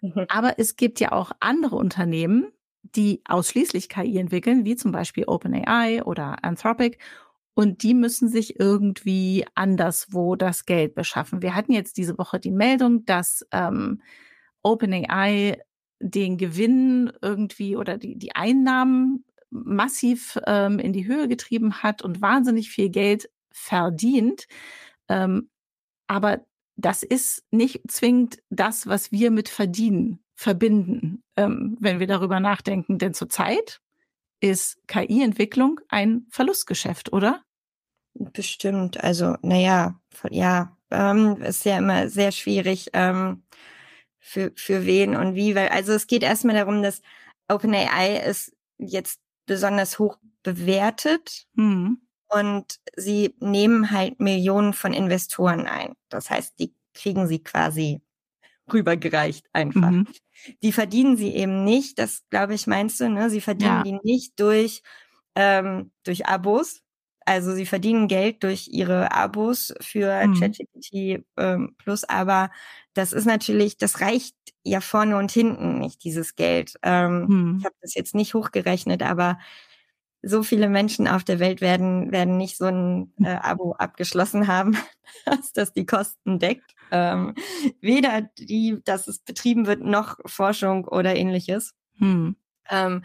Mhm. 0.00 0.26
Aber 0.28 0.58
es 0.58 0.76
gibt 0.76 1.00
ja 1.00 1.12
auch 1.12 1.32
andere 1.40 1.76
Unternehmen, 1.76 2.52
die 2.82 3.20
ausschließlich 3.24 3.88
KI 3.88 4.18
entwickeln, 4.18 4.64
wie 4.64 4.76
zum 4.76 4.92
Beispiel 4.92 5.24
OpenAI 5.26 6.04
oder 6.04 6.44
Anthropic. 6.44 6.98
Und 7.54 7.82
die 7.82 7.94
müssen 7.94 8.28
sich 8.28 8.60
irgendwie 8.60 9.44
anderswo 9.54 10.36
das 10.36 10.66
Geld 10.66 10.94
beschaffen. 10.94 11.42
Wir 11.42 11.54
hatten 11.54 11.72
jetzt 11.72 11.96
diese 11.96 12.18
Woche 12.18 12.38
die 12.38 12.50
Meldung, 12.50 13.06
dass 13.06 13.46
ähm, 13.50 14.02
OpenAI 14.62 15.58
den 15.98 16.36
Gewinn 16.36 17.10
irgendwie 17.22 17.76
oder 17.76 17.96
die, 17.96 18.16
die 18.16 18.36
Einnahmen 18.36 19.24
massiv 19.50 20.38
ähm, 20.46 20.78
in 20.78 20.92
die 20.92 21.06
Höhe 21.06 21.28
getrieben 21.28 21.82
hat 21.82 22.02
und 22.02 22.20
wahnsinnig 22.20 22.70
viel 22.70 22.88
Geld 22.90 23.30
verdient. 23.50 24.46
Ähm, 25.08 25.50
aber 26.06 26.44
das 26.76 27.02
ist 27.02 27.44
nicht 27.50 27.80
zwingend 27.90 28.38
das, 28.50 28.86
was 28.86 29.12
wir 29.12 29.30
mit 29.30 29.48
verdienen 29.48 30.20
verbinden, 30.36 31.24
ähm, 31.36 31.76
wenn 31.80 31.98
wir 31.98 32.06
darüber 32.06 32.40
nachdenken. 32.40 32.98
Denn 32.98 33.14
zurzeit 33.14 33.80
ist 34.40 34.78
KI-Entwicklung 34.86 35.80
ein 35.88 36.26
Verlustgeschäft, 36.30 37.12
oder? 37.12 37.42
Bestimmt. 38.14 39.02
Also, 39.02 39.36
naja, 39.42 39.98
ja, 40.30 40.76
ähm, 40.90 41.40
ist 41.42 41.64
ja 41.64 41.78
immer 41.78 42.08
sehr 42.08 42.32
schwierig 42.32 42.90
ähm, 42.92 43.42
für, 44.18 44.52
für 44.56 44.86
wen 44.86 45.16
und 45.16 45.34
wie, 45.34 45.54
weil, 45.54 45.68
also 45.68 45.92
es 45.92 46.06
geht 46.06 46.22
erstmal 46.22 46.54
darum, 46.54 46.82
dass 46.82 47.00
OpenAI 47.48 48.18
ist 48.26 48.54
jetzt 48.78 49.20
besonders 49.46 49.98
hoch 49.98 50.18
bewertet 50.42 51.46
mhm. 51.54 52.00
und 52.28 52.80
sie 52.96 53.34
nehmen 53.40 53.90
halt 53.90 54.20
Millionen 54.20 54.72
von 54.72 54.92
Investoren 54.92 55.66
ein. 55.66 55.94
Das 56.08 56.30
heißt, 56.30 56.58
die 56.58 56.74
kriegen 56.94 57.26
sie 57.26 57.42
quasi 57.42 58.00
rübergereicht 58.72 59.46
einfach. 59.52 59.90
Mhm. 59.90 60.06
Die 60.62 60.72
verdienen 60.72 61.16
sie 61.16 61.34
eben 61.34 61.64
nicht, 61.64 61.98
das 61.98 62.24
glaube 62.30 62.54
ich 62.54 62.66
meinst 62.66 63.00
du, 63.00 63.08
ne? 63.08 63.30
Sie 63.30 63.40
verdienen 63.40 63.76
ja. 63.76 63.82
die 63.82 63.98
nicht 64.02 64.38
durch, 64.38 64.82
ähm, 65.34 65.92
durch 66.04 66.26
Abos. 66.26 66.82
Also 67.26 67.52
sie 67.54 67.66
verdienen 67.66 68.06
Geld 68.06 68.44
durch 68.44 68.68
ihre 68.68 69.12
Abos 69.12 69.74
für 69.80 70.26
mhm. 70.26 70.34
ChatGPT 70.38 71.24
ähm, 71.36 71.74
Plus, 71.76 72.04
aber 72.04 72.50
das 72.94 73.12
ist 73.12 73.26
natürlich, 73.26 73.76
das 73.76 74.00
reicht 74.00 74.36
ja 74.62 74.80
vorne 74.80 75.16
und 75.16 75.32
hinten 75.32 75.80
nicht, 75.80 76.04
dieses 76.04 76.36
Geld. 76.36 76.74
Ähm, 76.82 77.26
mhm. 77.26 77.56
Ich 77.58 77.64
habe 77.64 77.74
das 77.82 77.94
jetzt 77.94 78.14
nicht 78.14 78.34
hochgerechnet, 78.34 79.02
aber 79.02 79.38
so 80.22 80.42
viele 80.42 80.68
Menschen 80.68 81.08
auf 81.08 81.24
der 81.24 81.38
Welt 81.38 81.60
werden, 81.60 82.10
werden 82.12 82.36
nicht 82.36 82.56
so 82.56 82.66
ein 82.66 83.12
äh, 83.20 83.36
Abo 83.42 83.72
abgeschlossen 83.72 84.46
haben, 84.46 84.76
dass 85.26 85.52
das 85.52 85.72
die 85.72 85.86
Kosten 85.86 86.38
deckt. 86.38 86.74
Ähm, 86.92 87.34
weder 87.80 88.22
die, 88.38 88.78
dass 88.84 89.08
es 89.08 89.18
betrieben 89.18 89.66
wird, 89.66 89.82
noch 89.82 90.18
Forschung 90.26 90.84
oder 90.86 91.16
ähnliches. 91.16 91.74
Hm. 91.98 92.36
Ähm, 92.70 93.02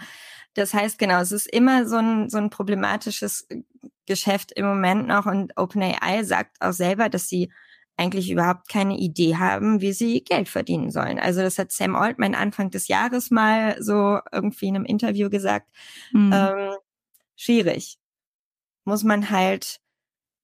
das 0.54 0.74
heißt, 0.74 1.00
genau, 1.00 1.22
es 1.22 1.32
ist 1.32 1.48
immer 1.48 1.88
so 1.88 1.98
ein, 1.98 2.30
so 2.30 2.38
ein 2.38 2.50
problematisches 2.50 3.48
Geschäft 4.05 4.51
im 4.53 4.65
Moment 4.65 5.08
noch 5.08 5.25
und 5.25 5.53
OpenAI 5.58 6.24
sagt 6.24 6.58
auch 6.60 6.74
selber, 6.74 7.10
dass 7.10 7.29
sie 7.29 7.51
eigentlich 7.98 8.31
überhaupt 8.31 8.67
keine 8.67 8.98
Idee 8.98 9.36
haben, 9.36 9.81
wie 9.81 9.93
sie 9.93 10.24
Geld 10.24 10.50
verdienen 10.50 10.89
sollen. 10.89 11.20
Also 11.20 11.41
das 11.41 11.60
hat 11.60 11.72
Sam 11.72 11.96
Altman 11.96 12.34
Anfang 12.34 12.72
des 12.72 12.88
Jahres 12.88 13.29
mal 13.29 13.81
so 13.81 14.20
irgendwie 14.31 14.67
in 14.67 14.75
einem 14.75 14.86
Interview 14.86 15.29
gesagt. 15.29 15.67
Mhm. 16.12 16.34
Ähm, 16.34 16.72
schwierig. 17.36 18.00
Muss 18.86 19.03
man 19.03 19.29
halt 19.29 19.79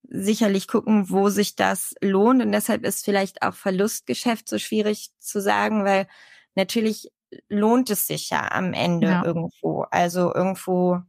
sicherlich 0.04 0.68
gucken, 0.68 1.10
wo 1.10 1.28
sich 1.28 1.56
das 1.56 1.94
lohnt. 2.00 2.42
Und 2.42 2.52
deshalb 2.52 2.84
ist 2.84 3.04
vielleicht 3.04 3.42
auch 3.42 3.54
Verlustgeschäft 3.54 4.48
so 4.48 4.58
schwierig 4.58 5.10
zu 5.18 5.40
sagen, 5.40 5.84
weil 5.84 6.06
natürlich 6.54 7.10
lohnt 7.48 7.90
es 7.90 8.06
sich 8.06 8.30
ja 8.30 8.50
am 8.52 8.72
Ende 8.72 9.08
ja. 9.08 9.24
irgendwo. 9.24 9.82
Also 9.90 10.32
irgendwo 10.34 11.00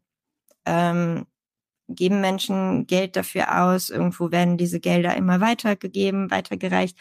ähm, 0.65 1.27
geben 1.89 2.21
Menschen 2.21 2.87
Geld 2.87 3.15
dafür 3.15 3.63
aus, 3.63 3.89
irgendwo 3.89 4.31
werden 4.31 4.57
diese 4.57 4.79
Gelder 4.79 5.15
immer 5.15 5.41
weitergegeben, 5.41 6.31
weitergereicht. 6.31 6.97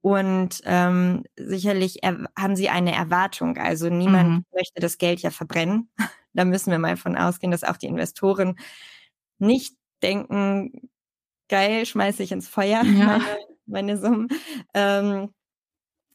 Und 0.00 0.60
ähm, 0.64 1.24
sicherlich 1.36 2.00
haben 2.04 2.54
sie 2.54 2.68
eine 2.68 2.94
Erwartung. 2.94 3.56
Also 3.58 3.88
niemand 3.88 4.30
mhm. 4.30 4.44
möchte 4.54 4.80
das 4.80 4.98
Geld 4.98 5.20
ja 5.20 5.30
verbrennen. 5.30 5.90
da 6.32 6.44
müssen 6.44 6.70
wir 6.70 6.78
mal 6.78 6.96
von 6.96 7.16
ausgehen, 7.16 7.50
dass 7.50 7.64
auch 7.64 7.76
die 7.76 7.86
Investoren 7.86 8.56
nicht 9.38 9.76
denken, 10.02 10.90
geil, 11.48 11.86
schmeiße 11.86 12.22
ich 12.22 12.32
ins 12.32 12.48
Feuer, 12.48 12.82
ja. 12.84 13.18
meine, 13.18 13.24
meine 13.66 13.98
Summen, 13.98 14.28
ähm, 14.74 15.30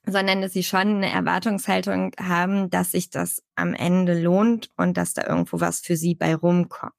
sondern 0.05 0.41
dass 0.41 0.53
sie 0.53 0.63
schon 0.63 0.79
eine 0.79 1.11
Erwartungshaltung 1.11 2.13
haben, 2.19 2.69
dass 2.69 2.91
sich 2.91 3.09
das 3.09 3.43
am 3.55 3.73
Ende 3.73 4.19
lohnt 4.19 4.71
und 4.77 4.97
dass 4.97 5.13
da 5.13 5.27
irgendwo 5.27 5.59
was 5.59 5.79
für 5.81 5.95
sie 5.95 6.15
bei 6.15 6.33
rumkommt. 6.35 6.93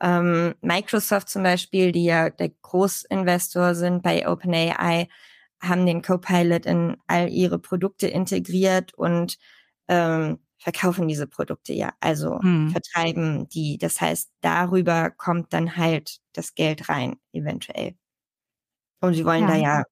Ähm, 0.00 0.54
Microsoft 0.60 1.28
zum 1.28 1.42
Beispiel, 1.42 1.92
die 1.92 2.04
ja 2.04 2.30
der 2.30 2.50
Großinvestor 2.50 3.74
sind 3.74 4.02
bei 4.02 4.28
OpenAI, 4.28 5.08
haben 5.60 5.86
den 5.86 6.02
Copilot 6.02 6.66
in 6.66 6.96
all 7.06 7.30
ihre 7.30 7.58
Produkte 7.58 8.06
integriert 8.08 8.92
und 8.94 9.38
ähm, 9.88 10.38
verkaufen 10.58 11.08
diese 11.08 11.26
Produkte 11.26 11.72
ja, 11.72 11.92
also 12.00 12.40
hm. 12.40 12.70
vertreiben 12.70 13.48
die. 13.48 13.78
Das 13.78 14.00
heißt, 14.00 14.30
darüber 14.40 15.10
kommt 15.10 15.52
dann 15.52 15.76
halt 15.76 16.18
das 16.32 16.54
Geld 16.54 16.88
rein, 16.88 17.16
eventuell. 17.32 17.94
Und 19.00 19.14
sie 19.14 19.24
wollen 19.24 19.42
ja. 19.42 19.48
da 19.48 19.56
ja 19.56 19.84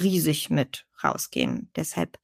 riesig 0.00 0.50
mit 0.50 0.86
rausgehen. 1.02 1.70
Deshalb 1.76 2.18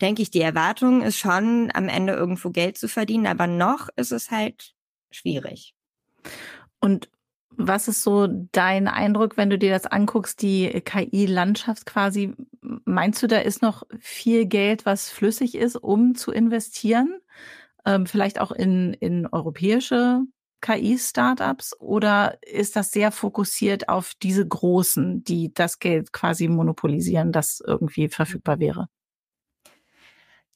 denke 0.00 0.22
ich, 0.22 0.30
die 0.30 0.40
Erwartung 0.40 1.02
ist 1.02 1.18
schon, 1.18 1.70
am 1.74 1.88
Ende 1.88 2.12
irgendwo 2.12 2.50
Geld 2.50 2.78
zu 2.78 2.88
verdienen, 2.88 3.26
aber 3.26 3.46
noch 3.46 3.88
ist 3.96 4.12
es 4.12 4.30
halt 4.30 4.74
schwierig. 5.10 5.74
Und 6.82 7.08
Was 7.58 7.86
ist 7.88 8.02
so 8.02 8.28
dein 8.52 8.88
Eindruck, 8.88 9.36
wenn 9.36 9.50
du 9.50 9.58
dir 9.58 9.72
das 9.72 9.86
anguckst, 9.86 10.40
die 10.42 10.68
KI-Landschaft 10.70 11.86
quasi? 11.86 12.34
Meinst 12.86 13.22
du, 13.22 13.26
da 13.28 13.38
ist 13.40 13.62
noch 13.62 13.84
viel 14.00 14.46
Geld, 14.46 14.86
was 14.86 15.10
flüssig 15.10 15.54
ist, 15.56 15.76
um 15.76 16.14
zu 16.14 16.32
investieren? 16.32 17.20
Ähm, 17.86 18.06
vielleicht 18.06 18.40
auch 18.40 18.52
in, 18.52 18.94
in 18.94 19.26
europäische 19.28 20.22
KI-Startups? 20.62 21.78
Oder 21.80 22.38
ist 22.42 22.76
das 22.76 22.90
sehr 22.92 23.12
fokussiert 23.12 23.88
auf 23.90 24.14
diese 24.22 24.46
Großen, 24.48 25.24
die 25.24 25.52
das 25.54 25.78
Geld 25.78 26.12
quasi 26.12 26.48
monopolisieren, 26.48 27.32
das 27.32 27.62
irgendwie 27.66 28.08
verfügbar 28.08 28.60
wäre? 28.60 28.88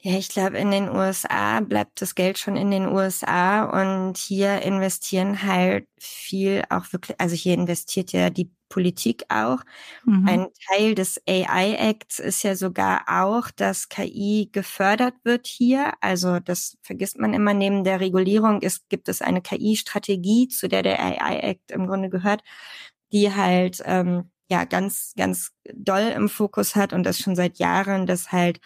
Ja, 0.02 0.18
ich 0.18 0.28
glaube, 0.28 0.58
in 0.58 0.70
den 0.70 0.88
USA 0.90 1.60
bleibt 1.60 2.00
das 2.02 2.14
Geld 2.14 2.38
schon 2.38 2.56
in 2.56 2.70
den 2.70 2.86
USA 2.86 3.64
und 3.64 4.16
hier 4.18 4.60
investieren 4.62 5.42
halt 5.42 5.88
viel 5.98 6.62
auch 6.68 6.92
wirklich, 6.92 7.18
also 7.18 7.34
hier 7.34 7.54
investiert 7.54 8.12
ja 8.12 8.28
die 8.30 8.50
Politik 8.68 9.24
auch. 9.30 9.60
Mhm. 10.04 10.28
Ein 10.28 10.46
Teil 10.68 10.94
des 10.94 11.20
AI 11.26 11.74
Acts 11.76 12.18
ist 12.18 12.42
ja 12.42 12.54
sogar 12.56 13.04
auch, 13.08 13.50
dass 13.50 13.88
KI 13.88 14.50
gefördert 14.52 15.14
wird 15.24 15.46
hier. 15.46 15.94
Also 16.02 16.40
das 16.40 16.76
vergisst 16.82 17.18
man 17.18 17.32
immer. 17.32 17.54
Neben 17.54 17.82
der 17.82 18.00
Regulierung 18.00 18.60
ist, 18.60 18.88
gibt 18.90 19.08
es 19.08 19.22
eine 19.22 19.40
KI-Strategie, 19.40 20.48
zu 20.48 20.68
der 20.68 20.82
der 20.82 21.00
AI 21.02 21.38
Act 21.40 21.70
im 21.70 21.86
Grunde 21.86 22.10
gehört, 22.10 22.42
die 23.12 23.32
halt 23.34 23.82
ähm, 23.86 24.30
ja 24.50 24.64
ganz, 24.64 25.12
ganz 25.16 25.52
doll 25.74 26.12
im 26.14 26.28
Fokus 26.28 26.76
hat 26.76 26.92
und 26.92 27.04
das 27.04 27.18
schon 27.18 27.36
seit 27.36 27.58
Jahren, 27.58 28.06
dass 28.06 28.32
halt 28.32 28.60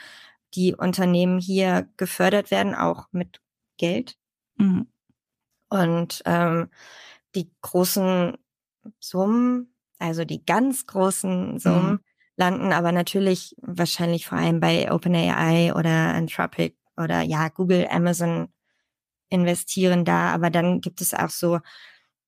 die 0.54 0.74
Unternehmen 0.74 1.38
hier 1.38 1.88
gefördert 1.96 2.50
werden, 2.50 2.74
auch 2.74 3.06
mit 3.12 3.40
Geld. 3.76 4.16
Mhm. 4.56 4.88
Und 5.68 6.22
ähm, 6.24 6.68
die 7.34 7.50
großen 7.62 8.36
Summen, 8.98 9.74
also 9.98 10.24
die 10.24 10.44
ganz 10.44 10.86
großen 10.86 11.58
Summen, 11.58 11.92
mhm. 11.92 12.00
landen 12.36 12.72
aber 12.72 12.92
natürlich 12.92 13.54
wahrscheinlich 13.60 14.26
vor 14.26 14.38
allem 14.38 14.60
bei 14.60 14.90
OpenAI 14.90 15.72
oder 15.74 16.14
Anthropic 16.14 16.76
oder 16.96 17.22
ja, 17.22 17.48
Google, 17.48 17.86
Amazon 17.90 18.48
investieren 19.28 20.04
da, 20.04 20.32
aber 20.32 20.50
dann 20.50 20.80
gibt 20.80 21.00
es 21.00 21.14
auch 21.14 21.30
so 21.30 21.60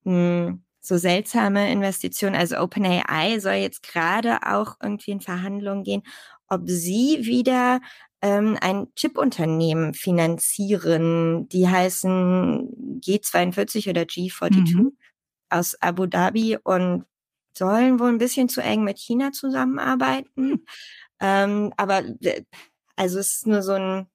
mh, 0.05 0.47
hm, 0.47 0.65
so 0.83 0.97
seltsame 0.99 1.71
Investitionen. 1.71 2.35
Also 2.35 2.59
OpenAI 2.59 3.39
soll 3.39 3.55
jetzt 3.55 3.83
gerade 3.83 4.39
auch 4.43 4.77
irgendwie 4.83 5.13
in 5.13 5.21
Verhandlungen 5.21 5.85
gehen, 5.85 6.03
ob 6.49 6.63
sie 6.67 7.21
wieder 7.23 7.81
ähm, 8.23 8.57
ein 8.61 8.87
Chip-Unternehmen 8.95 9.95
finanzieren. 9.95 11.49
Die 11.49 11.69
heißen 11.69 13.01
G42 13.01 13.91
oder 13.91 14.03
G42 14.03 14.77
mhm. 14.77 14.97
aus 15.51 15.75
Abu 15.83 16.07
Dhabi 16.07 16.57
und 16.63 17.05
sollen 17.57 17.99
wohl 17.99 18.09
ein 18.09 18.19
bisschen 18.19 18.49
zu 18.49 18.63
eng 18.63 18.85
mit 18.85 18.99
China 18.99 19.33
zusammenarbeiten. 19.33 20.31
Mhm. 20.37 20.65
Ähm, 21.21 21.73
aber 21.77 22.05
äh, 22.23 22.45
also 22.97 23.19
es 23.19 23.37
ist 23.37 23.47
nur 23.47 23.63
so 23.63 23.73
ein, 23.73 24.07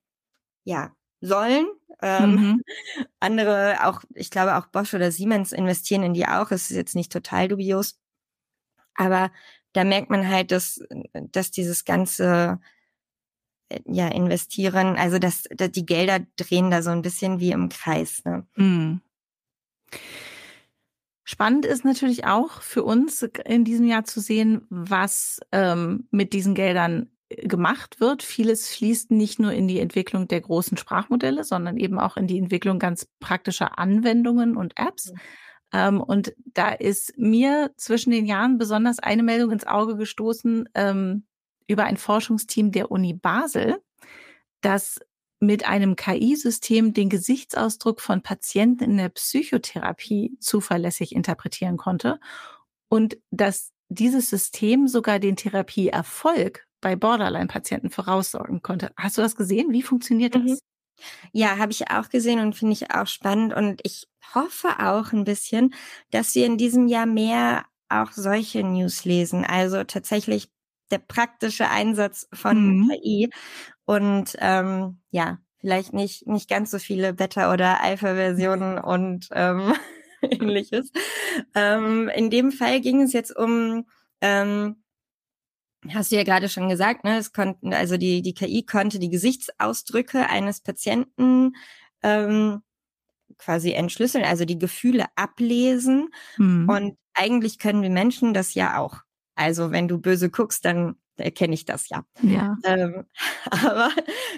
ja, 0.63 0.93
sollen. 1.21 1.67
Ähm, 2.01 2.31
mhm. 2.31 2.63
Andere, 3.19 3.79
auch, 3.83 4.03
ich 4.13 4.31
glaube 4.31 4.55
auch 4.55 4.67
Bosch 4.67 4.93
oder 4.93 5.11
Siemens 5.11 5.51
investieren 5.51 6.03
in 6.03 6.13
die 6.13 6.27
auch. 6.27 6.51
Es 6.51 6.69
ist 6.71 6.77
jetzt 6.77 6.95
nicht 6.95 7.11
total 7.11 7.49
dubios. 7.49 7.99
Aber 8.95 9.31
da 9.73 9.83
merkt 9.83 10.09
man 10.09 10.27
halt, 10.27 10.51
dass, 10.51 10.81
dass 11.13 11.51
dieses 11.51 11.85
ganze 11.85 12.59
ja 13.85 14.07
investieren. 14.07 14.95
Also 14.97 15.19
das, 15.19 15.43
das, 15.55 15.71
die 15.71 15.85
Gelder 15.85 16.19
drehen 16.35 16.71
da 16.71 16.81
so 16.81 16.89
ein 16.89 17.01
bisschen 17.01 17.39
wie 17.39 17.51
im 17.51 17.69
Kreis. 17.69 18.23
Ne? 18.25 18.45
Mhm. 18.55 19.01
Spannend 21.23 21.65
ist 21.65 21.83
natürlich 21.83 22.25
auch 22.25 22.61
für 22.61 22.83
uns 22.83 23.23
in 23.45 23.65
diesem 23.65 23.85
Jahr 23.85 24.05
zu 24.05 24.21
sehen, 24.21 24.65
was 24.69 25.41
ähm, 25.51 26.07
mit 26.09 26.31
diesen 26.31 26.55
Geldern 26.55 27.09
äh, 27.27 27.45
gemacht 27.47 27.99
wird. 27.99 28.23
Vieles 28.23 28.69
fließt 28.69 29.11
nicht 29.11 29.37
nur 29.37 29.51
in 29.51 29.67
die 29.67 29.81
Entwicklung 29.81 30.29
der 30.29 30.39
großen 30.39 30.77
Sprachmodelle, 30.77 31.43
sondern 31.43 31.75
eben 31.75 31.99
auch 31.99 32.15
in 32.15 32.27
die 32.27 32.37
Entwicklung 32.37 32.79
ganz 32.79 33.09
praktischer 33.19 33.77
Anwendungen 33.77 34.55
und 34.55 34.79
Apps. 34.79 35.11
Mhm. 35.11 35.19
Ähm, 35.73 36.01
und 36.01 36.33
da 36.45 36.69
ist 36.69 37.17
mir 37.17 37.71
zwischen 37.75 38.11
den 38.11 38.25
Jahren 38.25 38.57
besonders 38.57 38.99
eine 38.99 39.23
Meldung 39.23 39.51
ins 39.51 39.67
Auge 39.67 39.97
gestoßen, 39.97 40.69
ähm, 40.75 41.25
über 41.67 41.83
ein 41.85 41.97
Forschungsteam 41.97 42.71
der 42.71 42.91
Uni 42.91 43.13
Basel, 43.13 43.81
das 44.61 44.99
mit 45.39 45.67
einem 45.67 45.95
KI-System 45.95 46.93
den 46.93 47.09
Gesichtsausdruck 47.09 48.01
von 48.01 48.23
Patienten 48.23 48.83
in 48.83 48.97
der 48.97 49.09
Psychotherapie 49.09 50.37
zuverlässig 50.39 51.13
interpretieren 51.13 51.77
konnte 51.77 52.19
und 52.89 53.17
dass 53.29 53.71
dieses 53.89 54.29
System 54.29 54.87
sogar 54.87 55.19
den 55.19 55.35
Therapieerfolg 55.35 56.67
bei 56.81 56.95
Borderline-Patienten 56.95 57.89
voraussorgen 57.89 58.61
konnte. 58.61 58.91
Hast 58.97 59.17
du 59.17 59.21
das 59.21 59.35
gesehen? 59.35 59.71
Wie 59.71 59.81
funktioniert 59.81 60.35
das? 60.35 60.43
Mhm. 60.43 60.59
Ja, 61.31 61.57
habe 61.57 61.71
ich 61.71 61.89
auch 61.91 62.09
gesehen 62.09 62.39
und 62.39 62.55
finde 62.55 62.73
ich 62.73 62.91
auch 62.91 63.07
spannend. 63.07 63.53
Und 63.53 63.81
ich 63.83 64.07
hoffe 64.33 64.69
auch 64.79 65.11
ein 65.13 65.23
bisschen, 65.23 65.73
dass 66.11 66.33
wir 66.35 66.45
in 66.45 66.57
diesem 66.57 66.87
Jahr 66.87 67.05
mehr 67.05 67.65
auch 67.89 68.11
solche 68.11 68.63
News 68.63 69.05
lesen. 69.05 69.45
Also 69.45 69.83
tatsächlich 69.83 70.49
der 70.91 70.99
praktische 70.99 71.69
Einsatz 71.69 72.27
von 72.33 72.81
mhm. 72.81 72.89
KI 72.89 73.29
und 73.85 74.35
ähm, 74.39 74.99
ja, 75.11 75.39
vielleicht 75.59 75.93
nicht 75.93 76.27
nicht 76.27 76.49
ganz 76.49 76.71
so 76.71 76.79
viele 76.79 77.13
Beta- 77.13 77.53
oder 77.53 77.81
Alpha-Versionen 77.81 78.77
und 78.79 79.27
ähm, 79.31 79.73
ähnliches. 80.21 80.91
Ähm, 81.55 82.09
in 82.09 82.29
dem 82.29 82.51
Fall 82.51 82.81
ging 82.81 83.01
es 83.01 83.13
jetzt 83.13 83.35
um 83.35 83.85
ähm, 84.21 84.77
Hast 85.93 86.11
du 86.11 86.15
ja 86.15 86.23
gerade 86.23 86.49
schon 86.49 86.69
gesagt, 86.69 87.03
ne? 87.03 87.17
Es 87.17 87.33
konnten, 87.33 87.73
also 87.73 87.97
die, 87.97 88.21
die 88.21 88.33
KI 88.33 88.65
konnte 88.65 88.99
die 88.99 89.09
Gesichtsausdrücke 89.09 90.27
eines 90.27 90.61
Patienten 90.61 91.55
ähm, 92.03 92.61
quasi 93.37 93.71
entschlüsseln, 93.71 94.25
also 94.25 94.45
die 94.45 94.57
Gefühle 94.57 95.05
ablesen. 95.15 96.09
Mhm. 96.37 96.69
Und 96.69 96.97
eigentlich 97.13 97.59
können 97.59 97.81
wir 97.81 97.89
Menschen 97.89 98.33
das 98.33 98.53
ja 98.53 98.79
auch. 98.79 99.01
Also 99.37 99.71
wenn 99.71 99.87
du 99.87 99.99
böse 99.99 100.29
guckst, 100.31 100.65
dann 100.65 100.95
erkenne 101.15 101.53
ich 101.53 101.65
das 101.65 101.89
ja. 101.89 102.03
Ja. 102.21 102.57
Ähm, 102.63 103.05
aber 103.51 103.91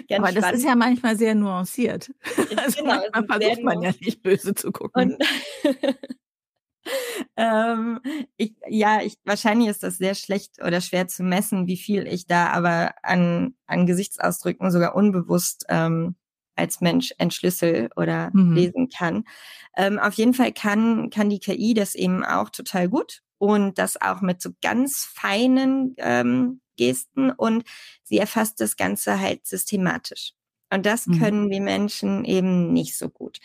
ganz 0.08 0.18
aber 0.18 0.32
das 0.32 0.36
spannend. 0.36 0.58
ist 0.58 0.64
ja 0.64 0.76
manchmal 0.76 1.16
sehr 1.16 1.34
nuanciert. 1.34 2.12
Also 2.56 2.82
genau, 2.82 3.00
manchmal 3.12 3.40
versucht 3.40 3.62
man 3.64 3.82
ja 3.82 3.92
nicht 4.00 4.22
böse 4.22 4.54
zu 4.54 4.72
gucken. 4.72 5.16
ähm, 7.36 8.00
ich, 8.36 8.54
ja, 8.68 9.00
ich, 9.02 9.16
wahrscheinlich 9.24 9.68
ist 9.68 9.82
das 9.82 9.96
sehr 9.98 10.14
schlecht 10.14 10.62
oder 10.62 10.80
schwer 10.80 11.08
zu 11.08 11.22
messen, 11.22 11.66
wie 11.66 11.76
viel 11.76 12.06
ich 12.06 12.26
da 12.26 12.48
aber 12.48 12.94
an, 13.02 13.54
an 13.66 13.86
Gesichtsausdrücken 13.86 14.70
sogar 14.70 14.94
unbewusst 14.94 15.64
ähm, 15.68 16.16
als 16.56 16.82
Mensch 16.82 17.14
entschlüssel 17.16 17.88
oder 17.96 18.30
mhm. 18.34 18.52
lesen 18.52 18.88
kann. 18.90 19.24
Ähm, 19.76 19.98
auf 19.98 20.14
jeden 20.14 20.34
Fall 20.34 20.52
kann, 20.52 21.08
kann 21.08 21.30
die 21.30 21.40
KI 21.40 21.72
das 21.72 21.94
eben 21.94 22.24
auch 22.24 22.50
total 22.50 22.88
gut 22.88 23.22
und 23.40 23.78
das 23.78 24.00
auch 24.00 24.20
mit 24.20 24.42
so 24.42 24.50
ganz 24.60 25.08
feinen 25.10 25.94
ähm, 25.96 26.60
Gesten 26.76 27.30
und 27.30 27.64
sie 28.02 28.18
erfasst 28.18 28.60
das 28.60 28.76
Ganze 28.76 29.18
halt 29.18 29.46
systematisch. 29.46 30.34
Und 30.70 30.84
das 30.84 31.06
mhm. 31.06 31.18
können 31.18 31.50
wir 31.50 31.62
Menschen 31.62 32.26
eben 32.26 32.72
nicht 32.74 32.98
so 32.98 33.08
gut. 33.08 33.38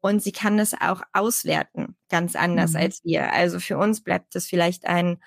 Und 0.00 0.22
sie 0.22 0.32
kann 0.32 0.56
das 0.56 0.72
auch 0.72 1.02
auswerten, 1.12 1.96
ganz 2.08 2.34
anders 2.34 2.72
mhm. 2.72 2.78
als 2.78 3.04
wir. 3.04 3.32
Also 3.34 3.60
für 3.60 3.76
uns 3.76 4.02
bleibt 4.02 4.34
das 4.34 4.46
vielleicht 4.46 4.86
ein 4.86 5.18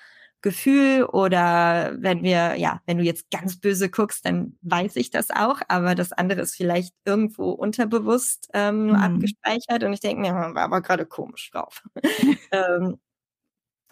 Gefühl 0.42 1.04
oder 1.06 1.96
wenn 2.00 2.24
wir, 2.24 2.56
ja, 2.56 2.82
wenn 2.88 2.98
du 2.98 3.04
jetzt 3.04 3.30
ganz 3.30 3.60
böse 3.60 3.90
guckst, 3.90 4.26
dann 4.26 4.58
weiß 4.62 4.96
ich 4.96 5.12
das 5.12 5.30
auch, 5.30 5.62
aber 5.68 5.94
das 5.94 6.12
andere 6.12 6.42
ist 6.42 6.56
vielleicht 6.56 6.96
irgendwo 7.06 7.52
unterbewusst 7.52 8.50
ähm, 8.54 8.88
nur 8.88 8.98
mhm. 8.98 9.04
abgespeichert 9.04 9.84
und 9.84 9.94
ich 9.94 10.02
denke 10.02 10.22
mir, 10.22 10.34
war 10.34 10.58
aber 10.58 10.82
gerade 10.82 11.06
komisch 11.06 11.52
drauf. 11.52 11.84
ähm, 12.52 12.98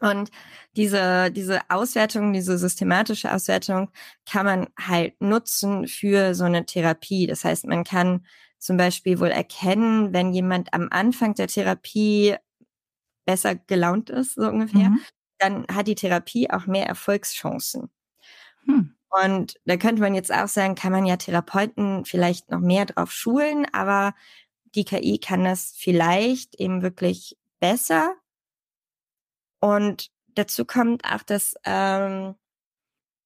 und 0.04 0.32
diese, 0.76 1.32
diese 1.32 1.62
Auswertung, 1.70 2.34
diese 2.34 2.58
systematische 2.58 3.34
Auswertung 3.34 3.90
kann 4.30 4.46
man 4.46 4.68
halt 4.78 5.22
nutzen 5.22 5.88
für 5.88 6.36
so 6.36 6.44
eine 6.44 6.66
Therapie. 6.66 7.26
Das 7.26 7.46
heißt, 7.46 7.66
man 7.68 7.86
kann 7.86 8.26
zum 8.60 8.76
Beispiel 8.76 9.22
wohl 9.22 9.30
erkennen, 9.30 10.12
wenn 10.12 10.34
jemand 10.34 10.74
am 10.74 10.90
Anfang 10.92 11.36
der 11.36 11.48
Therapie 11.48 12.36
besser 13.26 13.56
gelaunt 13.56 14.10
ist, 14.10 14.36
so 14.36 14.50
ungefähr, 14.50 14.90
mhm. 14.90 15.00
dann 15.38 15.66
hat 15.72 15.88
die 15.88 15.96
Therapie 15.96 16.50
auch 16.50 16.66
mehr 16.66 16.86
Erfolgschancen. 16.86 17.90
Hm. 18.66 18.96
Und 19.10 19.56
da 19.64 19.78
könnte 19.78 20.02
man 20.02 20.16
jetzt 20.16 20.34
auch 20.34 20.48
sagen, 20.48 20.76
kann 20.76 20.92
man 20.92 21.06
ja 21.06 21.16
Therapeuten 21.16 22.04
vielleicht 22.04 22.52
noch 22.52 22.60
mehr 22.60 22.86
drauf 22.86 23.12
schulen, 23.12 23.66
aber 23.72 24.16
die 24.76 24.84
KI 24.84 25.20
kann 25.20 25.46
das 25.46 25.74
vielleicht 25.78 26.56
eben 26.56 26.82
wirklich 26.82 27.38
besser 27.62 28.16
und 29.64 30.10
dazu 30.36 30.66
kommt 30.66 31.06
auch, 31.06 31.24
dass, 31.24 31.56
ähm, 31.64 32.36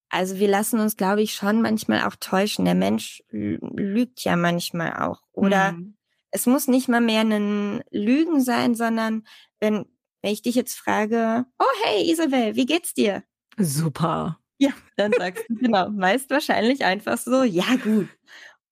also 0.10 0.38
wir 0.38 0.48
lassen 0.48 0.80
uns, 0.80 0.96
glaube 0.96 1.24
ich, 1.24 1.34
schon 1.34 1.64
manchmal 1.64 2.04
auch 2.04 2.16
täuschen. 2.16 2.64
Der 2.64 2.76
Mensch 2.76 3.24
lügt 3.32 4.24
ja 4.24 4.36
manchmal 4.36 4.94
auch. 5.02 5.24
Oder 5.32 5.72
mhm. 5.72 5.98
es 6.30 6.46
muss 6.46 6.68
nicht 6.68 6.90
mal 6.90 7.02
mehr 7.02 7.22
ein 7.22 7.82
Lügen 7.90 8.40
sein, 8.40 8.76
sondern 8.76 9.26
wenn, 9.60 9.88
wenn 10.22 10.32
ich 10.32 10.44
dich 10.44 10.54
jetzt 10.54 10.78
frage, 10.78 11.48
oh 11.58 11.86
hey 11.86 12.08
Isabel, 12.12 12.56
wie 12.56 12.68
geht's 12.68 12.94
dir? 12.94 13.24
Super. 13.58 14.40
Ja, 14.60 14.74
dann 14.96 15.14
sagst 15.18 15.44
du 15.50 15.56
genau, 15.56 15.90
meist 15.90 16.30
wahrscheinlich 16.30 16.86
einfach 16.86 17.18
so, 17.18 17.42
ja 17.42 17.78
gut. 17.84 18.10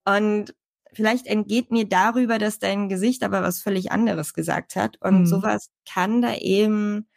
Und 0.04 0.54
vielleicht 0.92 1.26
entgeht 1.26 1.72
mir 1.72 1.88
darüber, 1.88 2.38
dass 2.38 2.60
dein 2.60 2.88
Gesicht 2.88 3.24
aber 3.24 3.42
was 3.42 3.60
völlig 3.60 3.90
anderes 3.90 4.34
gesagt 4.34 4.76
hat. 4.76 4.98
Und 5.02 5.22
mhm. 5.22 5.26
sowas 5.26 5.72
kann 5.84 6.22
da 6.22 6.36
eben 6.36 7.08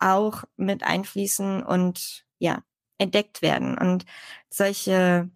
auch 0.00 0.44
mit 0.56 0.82
einfließen 0.82 1.62
und 1.62 2.24
ja, 2.38 2.62
entdeckt 2.98 3.42
werden. 3.42 3.78
Und 3.78 4.04
solche 4.50 5.30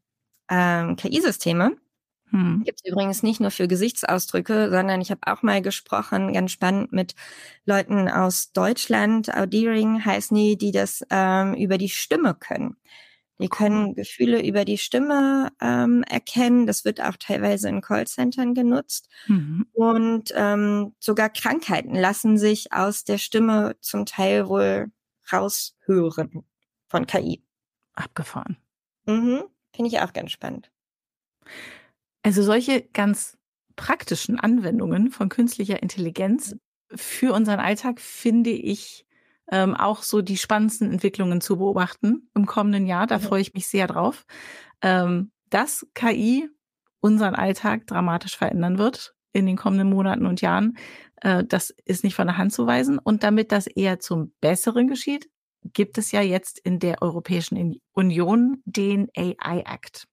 ähm, 0.50 0.96
KI-Systeme 0.96 1.76
hm. 2.30 2.62
gibt 2.64 2.80
es 2.82 2.90
übrigens 2.90 3.22
nicht 3.22 3.40
nur 3.40 3.50
für 3.50 3.68
Gesichtsausdrücke, 3.68 4.70
sondern 4.70 5.00
ich 5.00 5.10
habe 5.10 5.20
auch 5.26 5.42
mal 5.42 5.62
gesprochen, 5.62 6.32
ganz 6.32 6.52
spannend, 6.52 6.92
mit 6.92 7.14
Leuten 7.64 8.08
aus 8.08 8.52
Deutschland, 8.52 9.34
Audiering 9.34 10.04
heißen 10.04 10.36
die, 10.36 10.56
die 10.58 10.72
das 10.72 11.04
ähm, 11.10 11.54
über 11.54 11.78
die 11.78 11.88
Stimme 11.88 12.34
können. 12.34 12.76
Die 13.38 13.48
können 13.48 13.94
Gefühle 13.94 14.44
über 14.44 14.64
die 14.64 14.78
Stimme 14.78 15.50
ähm, 15.60 16.04
erkennen. 16.04 16.66
Das 16.66 16.84
wird 16.84 17.00
auch 17.00 17.16
teilweise 17.18 17.68
in 17.68 17.80
Callcentern 17.80 18.54
genutzt. 18.54 19.08
Mhm. 19.26 19.66
Und 19.72 20.32
ähm, 20.36 20.94
sogar 21.00 21.30
Krankheiten 21.30 21.94
lassen 21.94 22.38
sich 22.38 22.72
aus 22.72 23.04
der 23.04 23.18
Stimme 23.18 23.76
zum 23.80 24.06
Teil 24.06 24.48
wohl 24.48 24.92
raushören 25.32 26.44
von 26.86 27.06
KI. 27.06 27.42
Abgefahren. 27.94 28.56
Mhm. 29.06 29.44
Finde 29.74 29.90
ich 29.90 30.00
auch 30.00 30.12
ganz 30.12 30.30
spannend. 30.30 30.70
Also 32.22 32.42
solche 32.42 32.82
ganz 32.82 33.36
praktischen 33.76 34.38
Anwendungen 34.38 35.10
von 35.10 35.28
künstlicher 35.28 35.82
Intelligenz 35.82 36.56
für 36.94 37.32
unseren 37.32 37.60
Alltag 37.60 38.00
finde 38.00 38.50
ich 38.50 39.04
ähm, 39.54 39.76
auch 39.76 40.02
so 40.02 40.20
die 40.20 40.36
spannendsten 40.36 40.90
Entwicklungen 40.90 41.40
zu 41.40 41.58
beobachten 41.58 42.28
im 42.34 42.44
kommenden 42.44 42.86
Jahr. 42.86 43.06
Da 43.06 43.20
freue 43.20 43.40
ich 43.40 43.54
mich 43.54 43.68
sehr 43.68 43.86
drauf, 43.86 44.26
ähm, 44.82 45.30
dass 45.48 45.86
KI 45.94 46.48
unseren 47.00 47.36
Alltag 47.36 47.86
dramatisch 47.86 48.36
verändern 48.36 48.78
wird 48.78 49.14
in 49.32 49.46
den 49.46 49.56
kommenden 49.56 49.90
Monaten 49.90 50.26
und 50.26 50.40
Jahren. 50.40 50.76
Äh, 51.20 51.44
das 51.44 51.70
ist 51.84 52.02
nicht 52.02 52.16
von 52.16 52.26
der 52.26 52.36
Hand 52.36 52.52
zu 52.52 52.66
weisen. 52.66 52.98
Und 52.98 53.22
damit 53.22 53.52
das 53.52 53.68
eher 53.68 54.00
zum 54.00 54.32
Besseren 54.40 54.88
geschieht, 54.88 55.30
gibt 55.72 55.98
es 55.98 56.10
ja 56.10 56.20
jetzt 56.20 56.58
in 56.58 56.80
der 56.80 57.00
Europäischen 57.00 57.80
Union 57.92 58.60
den 58.64 59.08
AI 59.16 59.60
Act. 59.60 60.08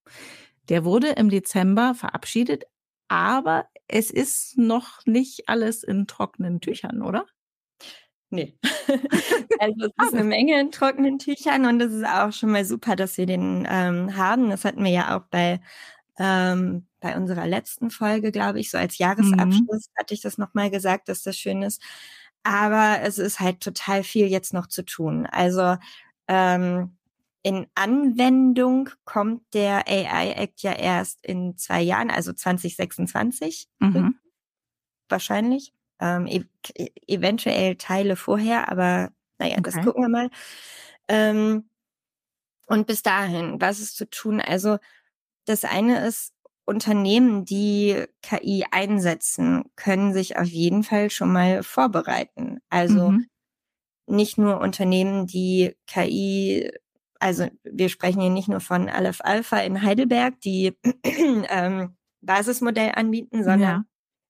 Der 0.68 0.84
wurde 0.84 1.08
im 1.08 1.30
Dezember 1.30 1.96
verabschiedet, 1.96 2.62
aber 3.08 3.66
es 3.88 4.12
ist 4.12 4.56
noch 4.56 5.00
nicht 5.04 5.48
alles 5.48 5.82
in 5.82 6.06
trockenen 6.06 6.60
Tüchern, 6.60 7.02
oder? 7.02 7.26
Nee. 8.32 8.54
also 9.60 9.86
es 9.86 10.06
ist 10.06 10.14
eine 10.14 10.24
Menge 10.24 10.58
in 10.58 10.72
trockenen 10.72 11.18
Tüchern 11.18 11.66
und 11.66 11.80
es 11.80 11.92
ist 11.92 12.06
auch 12.06 12.32
schon 12.32 12.50
mal 12.50 12.64
super, 12.64 12.96
dass 12.96 13.18
wir 13.18 13.26
den 13.26 13.66
ähm, 13.70 14.16
haben. 14.16 14.50
Das 14.50 14.64
hatten 14.64 14.82
wir 14.82 14.90
ja 14.90 15.16
auch 15.16 15.26
bei 15.30 15.60
ähm, 16.18 16.86
bei 17.00 17.16
unserer 17.16 17.46
letzten 17.46 17.90
Folge, 17.90 18.32
glaube 18.32 18.60
ich, 18.60 18.70
so 18.70 18.78
als 18.78 18.98
mhm. 18.98 19.04
Jahresabschluss 19.04 19.88
mhm. 19.88 19.98
hatte 19.98 20.14
ich 20.14 20.20
das 20.20 20.38
nochmal 20.38 20.70
gesagt, 20.70 21.08
dass 21.08 21.22
das 21.22 21.36
schön 21.36 21.62
ist. 21.62 21.82
Aber 22.42 23.00
es 23.02 23.18
ist 23.18 23.38
halt 23.38 23.60
total 23.60 24.02
viel 24.02 24.26
jetzt 24.26 24.52
noch 24.52 24.66
zu 24.66 24.84
tun. 24.84 25.26
Also 25.26 25.76
ähm, 26.26 26.96
in 27.42 27.66
Anwendung 27.74 28.88
kommt 29.04 29.42
der 29.52 29.86
AI 29.88 30.32
Act 30.32 30.62
ja 30.62 30.72
erst 30.72 31.24
in 31.24 31.56
zwei 31.58 31.82
Jahren, 31.82 32.10
also 32.10 32.32
2026 32.32 33.68
mhm. 33.80 34.16
wahrscheinlich 35.08 35.72
ähm, 36.02 36.26
e 36.26 36.44
eventuell 37.06 37.76
Teile 37.76 38.16
vorher, 38.16 38.70
aber 38.70 39.12
naja, 39.38 39.52
okay. 39.52 39.62
das 39.62 39.76
gucken 39.84 40.02
wir 40.02 40.08
mal. 40.08 40.30
Ähm, 41.08 41.68
und 42.66 42.86
bis 42.86 43.02
dahin, 43.02 43.60
was 43.60 43.78
ist 43.78 43.96
zu 43.96 44.10
tun? 44.10 44.40
Also 44.40 44.78
das 45.46 45.64
eine 45.64 46.04
ist, 46.06 46.34
Unternehmen, 46.64 47.44
die 47.44 48.04
KI 48.22 48.64
einsetzen, 48.70 49.64
können 49.74 50.12
sich 50.12 50.36
auf 50.36 50.46
jeden 50.46 50.84
Fall 50.84 51.10
schon 51.10 51.32
mal 51.32 51.62
vorbereiten. 51.64 52.60
Also 52.68 53.10
mhm. 53.10 53.26
nicht 54.06 54.38
nur 54.38 54.60
Unternehmen, 54.60 55.26
die 55.26 55.76
KI, 55.88 56.70
also 57.18 57.48
wir 57.64 57.88
sprechen 57.88 58.20
hier 58.20 58.30
nicht 58.30 58.48
nur 58.48 58.60
von 58.60 58.88
Aleph 58.88 59.20
Alpha 59.22 59.58
in 59.58 59.82
Heidelberg, 59.82 60.40
die 60.40 60.76
ähm, 61.04 61.96
Basismodell 62.20 62.92
anbieten, 62.94 63.42
sondern 63.42 63.60
ja 63.60 63.84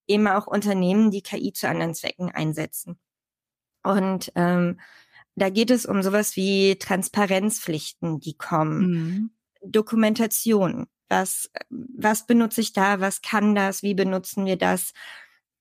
eben 0.06 0.26
auch 0.28 0.46
Unternehmen, 0.46 1.10
die 1.10 1.22
KI 1.22 1.52
zu 1.52 1.68
anderen 1.68 1.94
Zwecken 1.94 2.30
einsetzen. 2.30 2.98
Und 3.82 4.32
ähm, 4.34 4.78
da 5.34 5.50
geht 5.50 5.70
es 5.70 5.86
um 5.86 6.02
sowas 6.02 6.36
wie 6.36 6.76
Transparenzpflichten, 6.76 8.20
die 8.20 8.34
kommen, 8.34 8.80
mhm. 8.80 9.30
Dokumentation. 9.64 10.86
Was, 11.08 11.50
was 11.68 12.26
benutze 12.26 12.60
ich 12.60 12.72
da? 12.72 13.00
Was 13.00 13.22
kann 13.22 13.54
das? 13.54 13.82
Wie 13.82 13.94
benutzen 13.94 14.46
wir 14.46 14.56
das? 14.56 14.92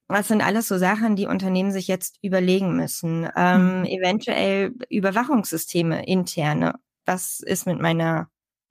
Was 0.07 0.27
sind 0.27 0.41
alles 0.41 0.67
so 0.67 0.77
Sachen, 0.77 1.15
die 1.15 1.25
Unternehmen 1.25 1.71
sich 1.71 1.87
jetzt 1.87 2.17
überlegen 2.21 2.75
müssen? 2.75 3.29
Ähm, 3.35 3.79
mhm. 3.79 3.85
Eventuell 3.85 4.73
Überwachungssysteme 4.89 6.05
interne. 6.05 6.75
Was 7.05 7.39
ist 7.39 7.65
mit 7.65 7.79
meiner 7.79 8.29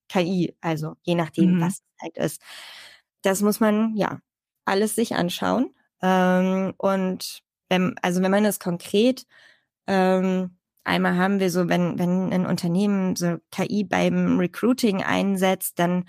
KI? 0.08 0.54
Also 0.60 0.96
je 1.02 1.14
nachdem, 1.14 1.56
mhm. 1.56 1.60
was 1.62 1.74
es 1.74 2.02
halt 2.02 2.18
ist. 2.18 2.42
Das 3.22 3.42
muss 3.42 3.60
man 3.60 3.94
ja 3.96 4.20
alles 4.64 4.94
sich 4.94 5.14
anschauen. 5.14 5.74
Ähm, 6.02 6.74
und 6.78 7.42
wenn, 7.68 7.94
also 8.02 8.22
wenn 8.22 8.30
man 8.30 8.44
das 8.44 8.58
konkret, 8.58 9.26
ähm, 9.86 10.56
einmal 10.84 11.16
haben 11.16 11.40
wir 11.40 11.50
so, 11.50 11.68
wenn, 11.68 11.98
wenn 11.98 12.32
ein 12.32 12.46
Unternehmen 12.46 13.16
so 13.16 13.38
KI 13.50 13.84
beim 13.84 14.38
Recruiting 14.38 15.02
einsetzt, 15.02 15.78
dann 15.78 16.04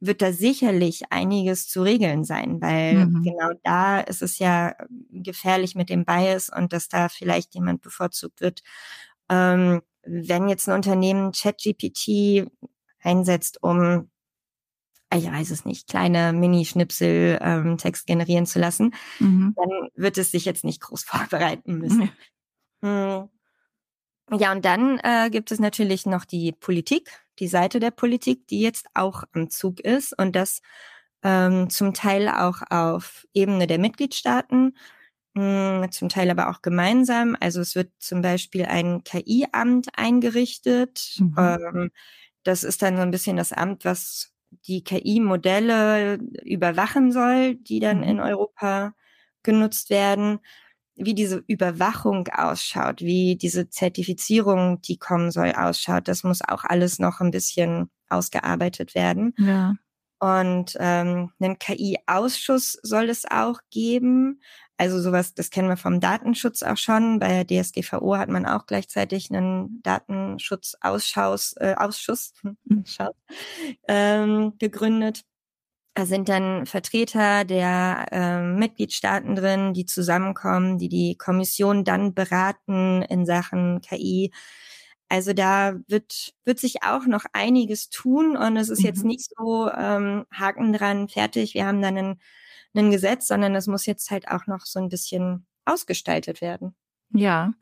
wird 0.00 0.22
da 0.22 0.32
sicherlich 0.32 1.04
einiges 1.10 1.68
zu 1.68 1.82
regeln 1.82 2.24
sein, 2.24 2.60
weil 2.60 3.06
mhm. 3.06 3.22
genau 3.22 3.50
da 3.62 4.00
ist 4.00 4.22
es 4.22 4.38
ja 4.38 4.74
gefährlich 5.10 5.74
mit 5.74 5.88
dem 5.88 6.04
Bias 6.04 6.50
und 6.50 6.72
dass 6.72 6.88
da 6.88 7.08
vielleicht 7.08 7.54
jemand 7.54 7.80
bevorzugt 7.80 8.40
wird. 8.40 8.62
Ähm, 9.30 9.82
wenn 10.04 10.48
jetzt 10.48 10.68
ein 10.68 10.74
Unternehmen 10.74 11.32
ChatGPT 11.32 12.50
einsetzt, 13.02 13.62
um 13.62 14.10
ich 15.12 15.26
weiß 15.26 15.50
es 15.50 15.64
nicht, 15.64 15.88
kleine 15.88 16.32
Mini-Schnipsel 16.32 17.38
ähm, 17.40 17.78
Text 17.78 18.06
generieren 18.06 18.46
zu 18.46 18.58
lassen, 18.58 18.94
mhm. 19.18 19.54
dann 19.56 19.88
wird 19.94 20.18
es 20.18 20.30
sich 20.30 20.44
jetzt 20.44 20.64
nicht 20.64 20.80
groß 20.80 21.04
vorbereiten 21.04 21.78
müssen. 21.78 22.10
Mhm. 22.80 23.28
Ja, 24.30 24.52
und 24.52 24.64
dann 24.64 24.98
äh, 25.02 25.28
gibt 25.30 25.52
es 25.52 25.60
natürlich 25.60 26.06
noch 26.06 26.24
die 26.24 26.52
Politik, 26.52 27.10
die 27.38 27.48
Seite 27.48 27.78
der 27.78 27.90
Politik, 27.90 28.46
die 28.48 28.60
jetzt 28.60 28.86
auch 28.94 29.24
am 29.32 29.50
Zug 29.50 29.80
ist 29.80 30.18
und 30.18 30.34
das 30.34 30.62
ähm, 31.22 31.68
zum 31.68 31.94
Teil 31.94 32.28
auch 32.28 32.62
auf 32.70 33.26
Ebene 33.34 33.66
der 33.66 33.78
Mitgliedstaaten, 33.78 34.76
mh, 35.34 35.82
hm, 35.82 35.92
zum 35.92 36.08
Teil 36.08 36.30
aber 36.30 36.50
auch 36.50 36.62
gemeinsam. 36.62 37.36
Also 37.40 37.60
es 37.60 37.74
wird 37.74 37.90
zum 37.98 38.22
Beispiel 38.22 38.64
ein 38.66 39.04
KI-Amt 39.04 39.88
eingerichtet. 39.98 41.16
Mhm. 41.18 41.34
Ähm, 41.38 41.90
das 42.44 42.64
ist 42.64 42.82
dann 42.82 42.96
so 42.96 43.02
ein 43.02 43.10
bisschen 43.10 43.36
das 43.36 43.52
Amt, 43.52 43.84
was 43.84 44.33
die 44.66 44.84
KI-Modelle 44.84 46.18
überwachen 46.44 47.12
soll, 47.12 47.56
die 47.56 47.80
dann 47.80 47.98
mhm. 47.98 48.04
in 48.04 48.20
Europa 48.20 48.94
genutzt 49.42 49.90
werden, 49.90 50.40
wie 50.96 51.14
diese 51.14 51.42
Überwachung 51.46 52.28
ausschaut, 52.28 53.00
wie 53.00 53.36
diese 53.36 53.68
Zertifizierung, 53.68 54.80
die 54.82 54.96
kommen 54.96 55.30
soll, 55.30 55.52
ausschaut. 55.52 56.08
Das 56.08 56.22
muss 56.24 56.40
auch 56.40 56.64
alles 56.64 56.98
noch 56.98 57.20
ein 57.20 57.30
bisschen 57.30 57.90
ausgearbeitet 58.08 58.94
werden. 58.94 59.34
Ja. 59.38 59.74
Und 60.24 60.74
ähm, 60.80 61.32
einen 61.38 61.58
KI-Ausschuss 61.58 62.78
soll 62.82 63.10
es 63.10 63.26
auch 63.30 63.60
geben. 63.70 64.40
Also 64.78 64.98
sowas, 64.98 65.34
das 65.34 65.50
kennen 65.50 65.68
wir 65.68 65.76
vom 65.76 66.00
Datenschutz 66.00 66.62
auch 66.62 66.78
schon. 66.78 67.18
Bei 67.18 67.44
der 67.44 67.62
DSGVO 67.62 68.16
hat 68.16 68.30
man 68.30 68.46
auch 68.46 68.64
gleichzeitig 68.64 69.30
einen 69.30 69.82
Datenschutzausschuss 69.82 71.56
äh, 71.58 71.74
Ausschuss, 71.76 72.32
ähm, 73.86 74.54
gegründet. 74.58 75.24
Da 75.92 76.06
sind 76.06 76.30
dann 76.30 76.64
Vertreter 76.64 77.44
der 77.44 78.06
äh, 78.10 78.40
Mitgliedstaaten 78.40 79.36
drin, 79.36 79.74
die 79.74 79.84
zusammenkommen, 79.84 80.78
die 80.78 80.88
die 80.88 81.18
Kommission 81.18 81.84
dann 81.84 82.14
beraten 82.14 83.02
in 83.02 83.26
Sachen 83.26 83.82
KI. 83.82 84.32
Also 85.14 85.32
da 85.32 85.76
wird, 85.86 86.34
wird 86.44 86.58
sich 86.58 86.82
auch 86.82 87.06
noch 87.06 87.24
einiges 87.32 87.88
tun 87.88 88.36
und 88.36 88.56
es 88.56 88.68
ist 88.68 88.80
mhm. 88.80 88.86
jetzt 88.86 89.04
nicht 89.04 89.30
so 89.38 89.70
ähm, 89.70 90.26
Haken 90.32 90.72
dran, 90.72 91.08
fertig, 91.08 91.54
wir 91.54 91.66
haben 91.66 91.80
dann 91.80 91.96
einen 91.96 92.20
ein 92.76 92.90
Gesetz, 92.90 93.28
sondern 93.28 93.54
es 93.54 93.68
muss 93.68 93.86
jetzt 93.86 94.10
halt 94.10 94.26
auch 94.26 94.48
noch 94.48 94.66
so 94.66 94.80
ein 94.80 94.88
bisschen 94.88 95.46
ausgestaltet 95.66 96.40
werden. 96.40 96.74
Ja, 97.10 97.52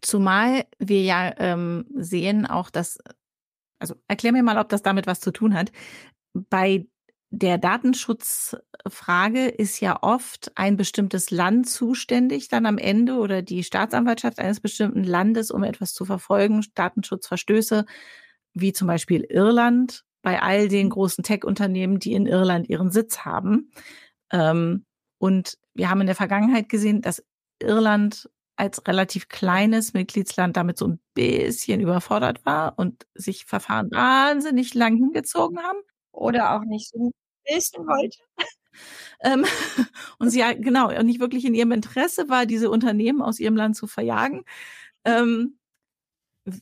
zumal 0.00 0.64
wir 0.80 1.02
ja 1.02 1.32
ähm, 1.38 1.86
sehen 1.94 2.44
auch, 2.44 2.70
dass, 2.70 2.98
also 3.78 3.94
erklär 4.08 4.32
mir 4.32 4.42
mal, 4.42 4.58
ob 4.58 4.68
das 4.68 4.82
damit 4.82 5.06
was 5.06 5.20
zu 5.20 5.30
tun 5.30 5.54
hat. 5.54 5.70
Bei 6.32 6.88
der 7.38 7.58
Datenschutzfrage 7.58 9.48
ist 9.48 9.80
ja 9.80 9.98
oft 10.02 10.52
ein 10.54 10.78
bestimmtes 10.78 11.30
Land 11.30 11.68
zuständig 11.68 12.48
dann 12.48 12.64
am 12.64 12.78
Ende 12.78 13.16
oder 13.16 13.42
die 13.42 13.62
Staatsanwaltschaft 13.62 14.38
eines 14.38 14.60
bestimmten 14.60 15.04
Landes, 15.04 15.50
um 15.50 15.62
etwas 15.62 15.92
zu 15.92 16.06
verfolgen, 16.06 16.64
Datenschutzverstöße, 16.74 17.84
wie 18.54 18.72
zum 18.72 18.88
Beispiel 18.88 19.22
Irland 19.28 20.04
bei 20.22 20.40
all 20.40 20.68
den 20.68 20.88
großen 20.88 21.22
Tech-Unternehmen, 21.22 21.98
die 21.98 22.14
in 22.14 22.26
Irland 22.26 22.70
ihren 22.70 22.90
Sitz 22.90 23.18
haben. 23.18 23.70
Ähm, 24.32 24.86
und 25.18 25.58
wir 25.74 25.90
haben 25.90 26.00
in 26.00 26.06
der 26.06 26.16
Vergangenheit 26.16 26.70
gesehen, 26.70 27.02
dass 27.02 27.22
Irland 27.60 28.30
als 28.56 28.86
relativ 28.88 29.28
kleines 29.28 29.92
Mitgliedsland 29.92 30.56
damit 30.56 30.78
so 30.78 30.86
ein 30.88 31.00
bisschen 31.12 31.80
überfordert 31.82 32.46
war 32.46 32.78
und 32.78 33.06
sich 33.14 33.44
Verfahren 33.44 33.90
wahnsinnig 33.90 34.72
lang 34.72 34.96
hingezogen 34.96 35.58
haben. 35.58 35.78
Oder 36.12 36.56
auch 36.56 36.64
nicht 36.64 36.88
so 36.88 37.12
ein 37.48 37.56
bisschen 37.56 37.86
wollte. 37.86 38.18
ähm, 39.20 39.44
und 40.18 40.30
sie 40.30 40.40
ja, 40.40 40.52
genau, 40.52 40.90
nicht 41.02 41.20
wirklich 41.20 41.44
in 41.44 41.54
ihrem 41.54 41.72
Interesse 41.72 42.28
war, 42.28 42.46
diese 42.46 42.70
Unternehmen 42.70 43.22
aus 43.22 43.40
ihrem 43.40 43.56
Land 43.56 43.76
zu 43.76 43.86
verjagen. 43.86 44.44
Ähm, 45.04 45.58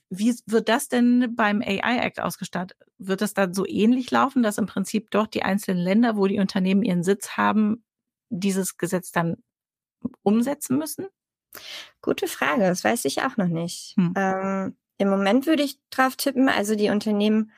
wie 0.09 0.35
wird 0.47 0.69
das 0.69 0.89
denn 0.89 1.35
beim 1.37 1.61
AI 1.61 1.99
Act 1.99 2.21
ausgestattet? 2.21 2.79
Wird 2.99 3.21
das 3.21 3.35
dann 3.35 3.53
so 3.53 3.67
ähnlich 3.67 4.11
laufen, 4.11 4.43
dass 4.43 4.59
im 4.59 4.67
Prinzip 4.67 5.11
doch 5.11 5.27
die 5.27 5.43
einzelnen 5.43 5.83
Länder, 5.83 6.17
wo 6.17 6.27
die 6.27 6.41
Unternehmen 6.41 6.83
ihren 6.83 7.03
Sitz 7.03 7.37
haben, 7.37 7.85
dieses 8.31 8.79
Gesetz 8.79 9.13
dann 9.13 9.37
umsetzen 10.23 10.79
müssen? 10.79 11.07
Gute 12.01 12.27
Frage, 12.29 12.63
das 12.63 12.83
weiß 12.83 13.05
ich 13.05 13.23
auch 13.23 13.37
noch 13.37 13.49
nicht. 13.49 13.95
Hm. 13.97 14.15
Ähm, 14.17 14.77
Im 14.99 15.11
Moment 15.11 15.47
würde 15.47 15.63
ich 15.63 15.79
drauf 15.91 16.17
tippen, 16.17 16.49
also 16.49 16.75
die 16.75 16.91
Unternehmen 16.91 17.53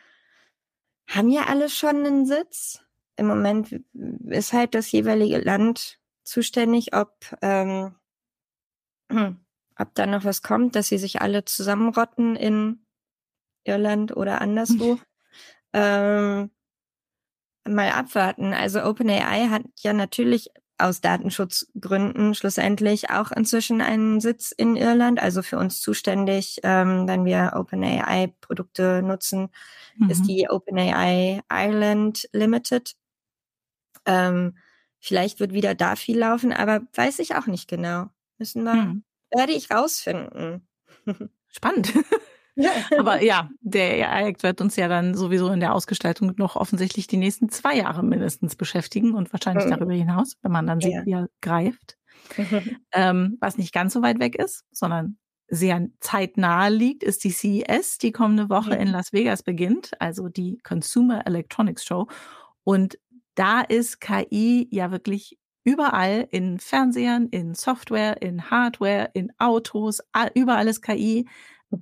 haben 1.09 1.31
ja 1.31 1.45
alle 1.47 1.69
schon 1.69 2.05
einen 2.05 2.27
Sitz. 2.27 2.83
Im 3.17 3.27
Moment 3.27 3.81
ist 4.29 4.53
halt 4.53 4.75
das 4.75 4.91
jeweilige 4.93 5.39
Land 5.39 5.99
zuständig, 6.25 6.95
ob, 6.95 7.15
ähm, 7.43 7.95
ob 9.79 9.95
da 9.95 10.07
noch 10.07 10.25
was 10.25 10.43
kommt, 10.43 10.77
dass 10.77 10.89
sie 10.89 10.99
sich 10.99 11.21
alle 11.21 11.45
zusammenrotten 11.45 12.37
in 12.37 12.87
Irland 13.65 14.17
oder 14.17 14.41
anderswo. 14.41 14.99
ähm, 15.73 16.51
mal 17.69 17.91
abwarten. 17.91 18.55
Also 18.55 18.85
OpenAI 18.85 19.49
hat 19.49 19.65
ja 19.81 19.93
natürlich 19.93 20.51
aus 20.79 21.01
Datenschutzgründen 21.01 22.35
schlussendlich 22.35 23.11
auch 23.11 23.33
inzwischen 23.33 23.81
einen 23.81 24.21
Sitz 24.21 24.53
in 24.53 24.77
Irland, 24.77 25.21
also 25.21 25.43
für 25.43 25.59
uns 25.59 25.81
zuständig, 25.81 26.61
ähm, 26.63 27.09
wenn 27.09 27.25
wir 27.25 27.53
OpenAI-Produkte 27.57 29.03
nutzen, 29.03 29.49
mhm. 29.97 30.11
ist 30.11 30.25
die 30.25 30.49
OpenAI 30.51 31.41
Ireland 31.51 32.29
Limited. 32.33 32.95
Ähm, 34.07 34.57
vielleicht 34.99 35.41
wird 35.41 35.53
wieder 35.53 35.75
da 35.75 35.97
viel 35.97 36.19
laufen, 36.19 36.53
aber 36.53 36.83
weiß 36.95 37.19
ich 37.19 37.35
auch 37.35 37.47
nicht 37.47 37.69
genau. 37.69 38.07
Müssen 38.39 38.65
wir, 38.65 38.75
mhm. 38.75 39.05
werde 39.31 39.53
ich 39.53 39.71
rausfinden. 39.71 40.67
Spannend. 41.49 41.93
Aber 42.99 43.23
ja, 43.23 43.51
der 43.61 44.11
AI-Act 44.11 44.43
wird 44.43 44.61
uns 44.61 44.77
ja 44.77 44.89
dann 44.89 45.15
sowieso 45.15 45.51
in 45.51 45.61
der 45.61 45.75
Ausgestaltung 45.75 46.33
noch 46.37 46.57
offensichtlich 46.57 47.07
die 47.07 47.19
nächsten 47.19 47.51
zwei 47.51 47.77
Jahre 47.77 48.03
mindestens 48.03 48.57
beschäftigen 48.57 49.15
und 49.15 49.33
wahrscheinlich 49.33 49.67
mhm. 49.67 49.71
darüber 49.71 49.93
hinaus, 49.93 50.37
wenn 50.43 50.53
man 50.53 50.67
dann 50.67 50.81
sieht, 50.81 51.05
wie 51.05 51.13
er 51.13 51.29
greift. 51.41 51.97
Mhm. 52.37 52.77
Ähm, 52.93 53.37
was 53.41 53.59
nicht 53.59 53.75
ganz 53.75 53.93
so 53.93 54.01
weit 54.01 54.19
weg 54.21 54.37
ist, 54.37 54.65
sondern 54.73 55.19
sehr 55.49 55.87
zeitnah 56.01 56.69
liegt, 56.69 57.03
ist 57.03 57.25
die 57.25 57.31
CES, 57.31 57.99
die 57.99 58.11
kommende 58.11 58.49
Woche 58.49 58.75
mhm. 58.75 58.81
in 58.81 58.89
Las 58.89 59.13
Vegas 59.13 59.43
beginnt, 59.43 59.91
also 60.01 60.29
die 60.29 60.59
Consumer 60.63 61.27
Electronics 61.27 61.85
Show. 61.85 62.09
Und 62.65 62.99
da 63.37 63.61
ist 63.61 64.01
KI 64.01 64.67
ja 64.71 64.91
wirklich 64.91 65.39
überall 65.65 66.27
in 66.31 66.59
Fernsehern, 66.59 67.29
in 67.29 67.55
Software, 67.55 68.21
in 68.23 68.51
Hardware, 68.51 69.11
in 69.15 69.33
Autos, 69.39 70.01
überall 70.35 70.69
ist 70.69 70.83
KI. 70.83 71.29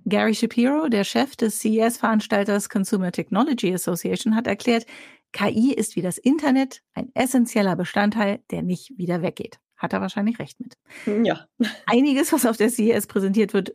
Gary 0.07 0.35
Shapiro, 0.35 0.89
der 0.89 1.05
Chef 1.05 1.37
des 1.37 1.61
CES-Veranstalters 1.61 2.71
Consumer 2.71 3.13
Technology 3.13 3.73
Association, 3.73 4.35
hat 4.35 4.47
erklärt, 4.47 4.87
KI 5.33 5.75
ist 5.75 5.95
wie 5.95 6.03
das 6.03 6.17
Internet 6.17 6.81
ein 6.95 7.11
essentieller 7.15 7.77
Bestandteil, 7.77 8.41
der 8.51 8.63
nicht 8.63 8.97
wieder 8.97 9.21
weggeht. 9.21 9.59
Hat 9.77 9.93
er 9.93 10.01
wahrscheinlich 10.01 10.39
recht 10.39 10.59
mit. 10.61 10.79
Ja. 11.27 11.47
Einiges, 11.87 12.33
was 12.33 12.47
auf 12.47 12.57
der 12.57 12.71
CES 12.71 13.07
präsentiert 13.07 13.53
wird, 13.53 13.75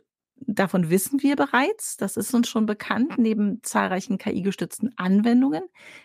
davon 0.54 0.90
wissen 0.90 1.22
wir 1.22 1.36
bereits. 1.36 1.96
Das 1.96 2.16
ist 2.16 2.34
uns 2.34 2.48
schon 2.48 2.66
bekannt. 2.66 3.18
Neben 3.18 3.62
zahlreichen 3.62 4.18
KI-gestützten 4.18 4.92
Anwendungen 4.96 5.62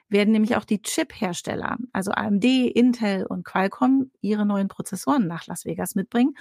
werden 0.10 0.32
nämlich 0.32 0.56
auch 0.56 0.66
die 0.66 0.82
Chip-Hersteller, 0.82 1.78
also 1.94 2.12
AMD, 2.12 2.44
Intel 2.44 3.26
und 3.26 3.44
Qualcomm, 3.44 4.12
ihre 4.22 4.46
neuen 4.46 4.68
Prozessoren 4.68 5.28
nach 5.28 5.48
Las 5.48 5.66
Vegas 5.66 5.96
mitbringen 5.96 6.36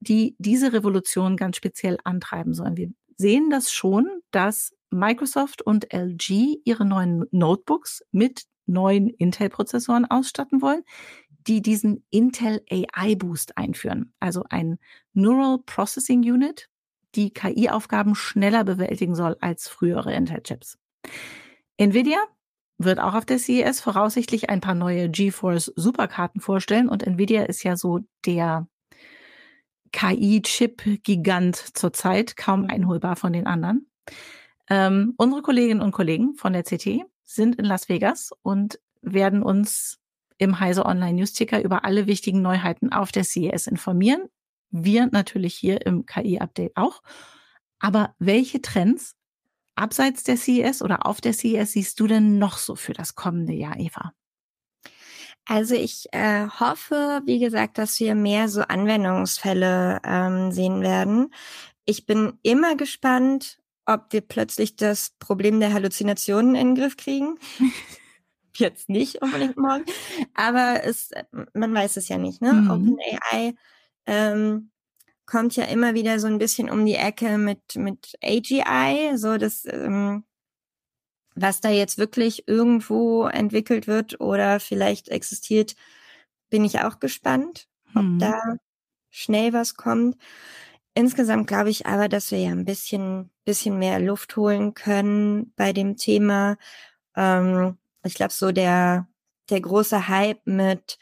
die 0.00 0.34
diese 0.38 0.72
Revolution 0.72 1.36
ganz 1.36 1.56
speziell 1.56 1.98
antreiben 2.04 2.54
sollen. 2.54 2.76
Wir 2.76 2.90
sehen 3.16 3.50
das 3.50 3.70
schon, 3.70 4.08
dass 4.30 4.74
Microsoft 4.90 5.62
und 5.62 5.92
LG 5.92 6.60
ihre 6.64 6.84
neuen 6.84 7.26
Notebooks 7.30 8.02
mit 8.10 8.44
neuen 8.66 9.08
Intel-Prozessoren 9.08 10.06
ausstatten 10.06 10.62
wollen, 10.62 10.82
die 11.46 11.62
diesen 11.62 12.04
Intel 12.10 12.62
AI 12.70 13.14
Boost 13.14 13.56
einführen. 13.56 14.12
Also 14.20 14.44
ein 14.48 14.78
Neural 15.12 15.58
Processing 15.64 16.20
Unit, 16.20 16.69
die 17.14 17.30
KI-Aufgaben 17.32 18.14
schneller 18.14 18.64
bewältigen 18.64 19.14
soll 19.14 19.36
als 19.40 19.68
frühere 19.68 20.12
Intel-Chips. 20.12 20.78
Nvidia 21.76 22.18
wird 22.78 22.98
auch 22.98 23.14
auf 23.14 23.26
der 23.26 23.38
CES 23.38 23.80
voraussichtlich 23.80 24.48
ein 24.48 24.60
paar 24.60 24.74
neue 24.74 25.10
GeForce 25.10 25.72
Superkarten 25.76 26.40
vorstellen 26.40 26.88
und 26.88 27.02
Nvidia 27.06 27.44
ist 27.44 27.62
ja 27.62 27.76
so 27.76 28.00
der 28.24 28.66
KI-Chip-Gigant 29.92 31.56
zurzeit, 31.56 32.36
kaum 32.36 32.66
einholbar 32.66 33.16
von 33.16 33.32
den 33.32 33.46
anderen. 33.46 33.90
Ähm, 34.68 35.14
unsere 35.16 35.42
Kolleginnen 35.42 35.82
und 35.82 35.92
Kollegen 35.92 36.34
von 36.34 36.52
der 36.52 36.62
CT 36.62 37.04
sind 37.24 37.56
in 37.56 37.64
Las 37.64 37.88
Vegas 37.88 38.30
und 38.42 38.78
werden 39.02 39.42
uns 39.42 39.98
im 40.38 40.58
Heise 40.58 40.86
Online 40.86 41.14
News 41.14 41.32
Ticker 41.32 41.62
über 41.62 41.84
alle 41.84 42.06
wichtigen 42.06 42.40
Neuheiten 42.40 42.92
auf 42.92 43.12
der 43.12 43.24
CES 43.24 43.66
informieren. 43.66 44.22
Wir 44.70 45.08
natürlich 45.10 45.54
hier 45.54 45.84
im 45.86 46.06
KI-Update 46.06 46.76
auch. 46.76 47.02
Aber 47.78 48.14
welche 48.18 48.60
Trends 48.62 49.16
abseits 49.74 50.22
der 50.22 50.36
CES 50.36 50.82
oder 50.82 51.06
auf 51.06 51.20
der 51.20 51.32
CES 51.32 51.72
siehst 51.72 51.98
du 51.98 52.06
denn 52.06 52.38
noch 52.38 52.58
so 52.58 52.76
für 52.76 52.92
das 52.92 53.14
kommende 53.14 53.54
Jahr, 53.54 53.78
Eva? 53.78 54.12
Also 55.46 55.74
ich 55.74 56.06
äh, 56.12 56.46
hoffe, 56.46 57.22
wie 57.24 57.38
gesagt, 57.38 57.78
dass 57.78 57.98
wir 57.98 58.14
mehr 58.14 58.48
so 58.48 58.60
Anwendungsfälle 58.60 60.00
ähm, 60.04 60.52
sehen 60.52 60.82
werden. 60.82 61.34
Ich 61.86 62.06
bin 62.06 62.38
immer 62.42 62.76
gespannt, 62.76 63.58
ob 63.86 64.12
wir 64.12 64.20
plötzlich 64.20 64.76
das 64.76 65.10
Problem 65.18 65.58
der 65.58 65.72
Halluzinationen 65.72 66.54
in 66.54 66.68
den 66.68 66.74
Griff 66.76 66.96
kriegen. 66.96 67.38
Jetzt 68.56 68.88
nicht 68.88 69.22
unbedingt 69.22 69.56
morgen, 69.56 69.84
aber 70.34 70.84
es, 70.84 71.10
man 71.54 71.72
weiß 71.72 71.96
es 71.96 72.08
ja 72.08 72.18
nicht. 72.18 72.42
Ne? 72.42 72.52
Mhm. 72.52 72.70
OpenAI 72.70 73.54
ähm, 74.10 74.70
kommt 75.24 75.54
ja 75.54 75.64
immer 75.64 75.94
wieder 75.94 76.18
so 76.18 76.26
ein 76.26 76.38
bisschen 76.38 76.68
um 76.68 76.84
die 76.84 76.96
Ecke 76.96 77.38
mit 77.38 77.76
mit 77.76 78.18
AGI, 78.22 79.16
so 79.16 79.38
das 79.38 79.64
ähm, 79.66 80.24
was 81.36 81.60
da 81.60 81.70
jetzt 81.70 81.96
wirklich 81.96 82.48
irgendwo 82.48 83.26
entwickelt 83.26 83.86
wird 83.86 84.20
oder 84.20 84.58
vielleicht 84.58 85.08
existiert, 85.08 85.76
bin 86.50 86.64
ich 86.64 86.80
auch 86.80 86.98
gespannt, 86.98 87.68
ob 87.94 88.02
hm. 88.02 88.18
da 88.18 88.56
schnell 89.10 89.52
was 89.52 89.76
kommt. 89.76 90.16
Insgesamt 90.94 91.46
glaube 91.46 91.70
ich 91.70 91.86
aber, 91.86 92.08
dass 92.08 92.32
wir 92.32 92.40
ja 92.40 92.50
ein 92.50 92.64
bisschen, 92.64 93.30
bisschen 93.44 93.78
mehr 93.78 94.00
Luft 94.00 94.36
holen 94.36 94.74
können 94.74 95.52
bei 95.54 95.72
dem 95.72 95.96
Thema. 95.96 96.56
Ähm, 97.14 97.78
ich 98.04 98.14
glaube, 98.14 98.32
so 98.32 98.50
der, 98.50 99.08
der 99.50 99.60
große 99.60 100.08
Hype 100.08 100.44
mit 100.46 100.98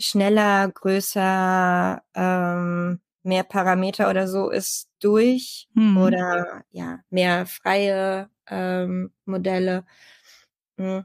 schneller, 0.00 0.68
größer, 0.68 2.02
ähm, 2.14 3.00
mehr 3.22 3.44
Parameter 3.44 4.08
oder 4.10 4.26
so 4.26 4.50
ist 4.50 4.90
durch 5.00 5.68
hm. 5.74 5.96
oder 5.98 6.64
ja, 6.70 7.00
mehr 7.10 7.46
freie 7.46 8.30
ähm, 8.46 9.12
Modelle. 9.26 9.84
Mhm. 10.76 11.04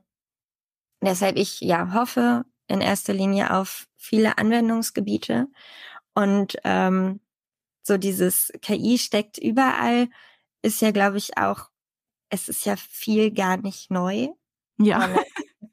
Deshalb 1.01 1.37
ich 1.37 1.59
ja 1.61 1.93
hoffe 1.93 2.45
in 2.67 2.81
erster 2.81 3.13
Linie 3.13 3.53
auf 3.53 3.87
viele 3.97 4.37
Anwendungsgebiete 4.37 5.47
und 6.13 6.55
ähm, 6.63 7.19
so 7.83 7.97
dieses 7.97 8.51
KI 8.61 8.97
steckt 8.97 9.37
überall 9.37 10.07
ist 10.61 10.81
ja 10.81 10.91
glaube 10.91 11.17
ich 11.17 11.37
auch 11.37 11.69
es 12.29 12.49
ist 12.49 12.65
ja 12.65 12.75
viel 12.75 13.31
gar 13.31 13.57
nicht 13.57 13.91
neu. 13.91 14.29
Ja. 14.77 15.09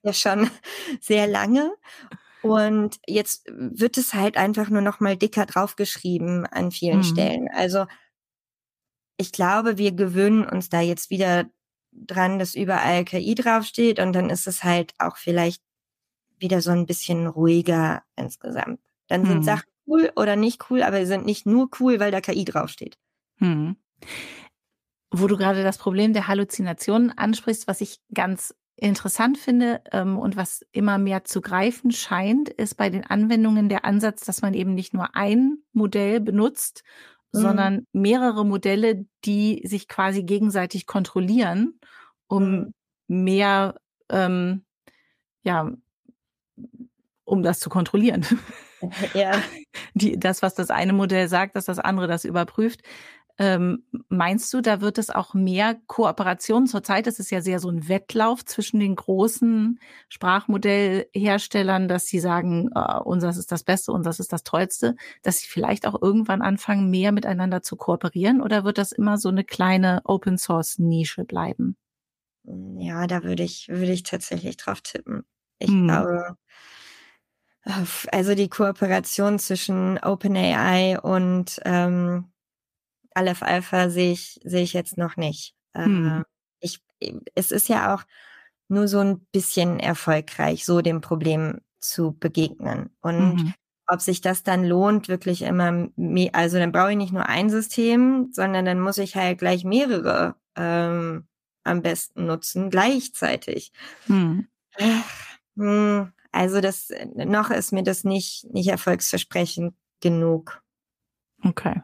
ja 0.02 0.12
schon 0.12 0.50
sehr 1.00 1.26
lange 1.26 1.72
und 2.42 2.98
jetzt 3.06 3.46
wird 3.48 3.96
es 3.98 4.14
halt 4.14 4.36
einfach 4.36 4.68
nur 4.68 4.82
noch 4.82 5.00
mal 5.00 5.16
dicker 5.16 5.46
draufgeschrieben 5.46 6.46
an 6.46 6.70
vielen 6.70 6.98
mhm. 6.98 7.04
Stellen. 7.04 7.48
Also 7.54 7.86
ich 9.16 9.32
glaube, 9.32 9.78
wir 9.78 9.92
gewöhnen 9.92 10.44
uns 10.44 10.68
da 10.68 10.80
jetzt 10.80 11.10
wieder 11.10 11.46
dran, 11.92 12.38
dass 12.38 12.54
überall 12.54 13.04
KI 13.04 13.34
draufsteht 13.34 14.00
und 14.00 14.12
dann 14.12 14.30
ist 14.30 14.46
es 14.46 14.64
halt 14.64 14.94
auch 14.98 15.16
vielleicht 15.16 15.62
wieder 16.38 16.60
so 16.60 16.70
ein 16.70 16.86
bisschen 16.86 17.26
ruhiger 17.26 18.02
insgesamt. 18.16 18.80
Dann 19.08 19.24
sind 19.24 19.38
hm. 19.38 19.42
Sachen 19.42 19.70
cool 19.86 20.10
oder 20.16 20.36
nicht 20.36 20.70
cool, 20.70 20.82
aber 20.82 20.98
sie 21.00 21.06
sind 21.06 21.26
nicht 21.26 21.46
nur 21.46 21.68
cool, 21.78 22.00
weil 22.00 22.10
da 22.10 22.20
KI 22.20 22.44
draufsteht. 22.44 22.98
Hm. 23.36 23.76
Wo 25.10 25.26
du 25.26 25.36
gerade 25.36 25.62
das 25.62 25.78
Problem 25.78 26.14
der 26.14 26.26
Halluzinationen 26.26 27.16
ansprichst, 27.16 27.68
was 27.68 27.80
ich 27.80 28.00
ganz 28.12 28.54
interessant 28.82 29.38
finde 29.38 29.80
ähm, 29.92 30.18
und 30.18 30.36
was 30.36 30.66
immer 30.72 30.98
mehr 30.98 31.24
zu 31.24 31.40
greifen 31.40 31.92
scheint, 31.92 32.48
ist 32.48 32.76
bei 32.76 32.90
den 32.90 33.04
Anwendungen 33.04 33.68
der 33.68 33.84
Ansatz, 33.84 34.24
dass 34.24 34.42
man 34.42 34.54
eben 34.54 34.74
nicht 34.74 34.92
nur 34.92 35.14
ein 35.14 35.58
Modell 35.72 36.20
benutzt, 36.20 36.82
mhm. 37.32 37.40
sondern 37.40 37.86
mehrere 37.92 38.44
Modelle, 38.44 39.06
die 39.24 39.62
sich 39.64 39.86
quasi 39.88 40.24
gegenseitig 40.24 40.86
kontrollieren, 40.86 41.78
um 42.26 42.44
mhm. 42.50 42.74
mehr, 43.06 43.76
ähm, 44.10 44.64
ja, 45.44 45.70
um 47.24 47.42
das 47.42 47.60
zu 47.60 47.70
kontrollieren. 47.70 48.26
Ja. 49.14 49.40
Die, 49.94 50.18
das, 50.18 50.42
was 50.42 50.54
das 50.54 50.70
eine 50.70 50.92
Modell 50.92 51.28
sagt, 51.28 51.54
dass 51.54 51.66
das 51.66 51.78
andere 51.78 52.06
das 52.06 52.24
überprüft. 52.24 52.82
Ähm, 53.38 53.84
meinst 54.08 54.52
du, 54.52 54.60
da 54.60 54.80
wird 54.80 54.98
es 54.98 55.10
auch 55.10 55.32
mehr 55.32 55.76
Kooperation? 55.86 56.66
Zurzeit 56.66 57.06
ist 57.06 57.18
es 57.18 57.30
ja 57.30 57.40
sehr 57.40 57.60
so 57.60 57.70
ein 57.70 57.88
Wettlauf 57.88 58.44
zwischen 58.44 58.78
den 58.78 58.94
großen 58.94 59.80
Sprachmodellherstellern, 60.08 61.88
dass 61.88 62.06
sie 62.06 62.20
sagen, 62.20 62.70
äh, 62.74 62.98
unseres 63.00 63.38
ist 63.38 63.50
das 63.50 63.64
Beste, 63.64 63.92
unseres 63.92 64.20
ist 64.20 64.32
das 64.32 64.42
Tollste, 64.42 64.96
dass 65.22 65.38
sie 65.38 65.48
vielleicht 65.48 65.86
auch 65.86 66.00
irgendwann 66.00 66.42
anfangen, 66.42 66.90
mehr 66.90 67.10
miteinander 67.12 67.62
zu 67.62 67.76
kooperieren? 67.76 68.42
Oder 68.42 68.64
wird 68.64 68.78
das 68.78 68.92
immer 68.92 69.16
so 69.16 69.30
eine 69.30 69.44
kleine 69.44 70.02
Open 70.04 70.36
Source 70.36 70.78
Nische 70.78 71.24
bleiben? 71.24 71.76
Ja, 72.44 73.06
da 73.06 73.22
würde 73.22 73.44
ich, 73.44 73.68
würde 73.68 73.92
ich 73.92 74.02
tatsächlich 74.02 74.56
drauf 74.56 74.80
tippen. 74.82 75.24
Ich 75.58 75.68
hm. 75.68 75.84
glaube, 75.84 76.36
also 78.10 78.34
die 78.34 78.48
Kooperation 78.48 79.38
zwischen 79.38 79.98
OpenAI 79.98 80.98
und 81.00 81.60
ähm, 81.64 82.31
Aleph 83.14 83.42
Alpha 83.42 83.90
sehe 83.90 84.12
ich, 84.12 84.40
sehe 84.44 84.62
ich 84.62 84.72
jetzt 84.72 84.96
noch 84.96 85.16
nicht. 85.16 85.54
Hm. 85.74 86.24
ich, 86.60 86.82
es 87.34 87.50
ist 87.50 87.68
ja 87.68 87.94
auch 87.94 88.02
nur 88.68 88.88
so 88.88 88.98
ein 89.00 89.20
bisschen 89.32 89.80
erfolgreich, 89.80 90.64
so 90.66 90.82
dem 90.82 91.00
Problem 91.00 91.60
zu 91.78 92.12
begegnen. 92.12 92.90
Und 93.00 93.34
mhm. 93.36 93.54
ob 93.86 94.00
sich 94.00 94.20
das 94.20 94.42
dann 94.42 94.64
lohnt, 94.64 95.08
wirklich 95.08 95.42
immer, 95.42 95.88
also 96.32 96.58
dann 96.58 96.72
brauche 96.72 96.90
ich 96.90 96.96
nicht 96.96 97.12
nur 97.12 97.26
ein 97.26 97.50
System, 97.50 98.28
sondern 98.32 98.64
dann 98.64 98.80
muss 98.80 98.98
ich 98.98 99.16
halt 99.16 99.38
gleich 99.38 99.64
mehrere 99.64 100.36
ähm, 100.56 101.26
am 101.64 101.82
besten 101.82 102.26
nutzen, 102.26 102.70
gleichzeitig. 102.70 103.72
Hm. 104.06 104.48
hm. 105.56 106.12
Also 106.32 106.62
das, 106.62 106.88
noch 107.14 107.50
ist 107.50 107.72
mir 107.72 107.82
das 107.82 108.04
nicht, 108.04 108.46
nicht 108.52 108.68
erfolgsversprechend 108.68 109.74
genug. 110.00 110.62
Okay. 111.44 111.82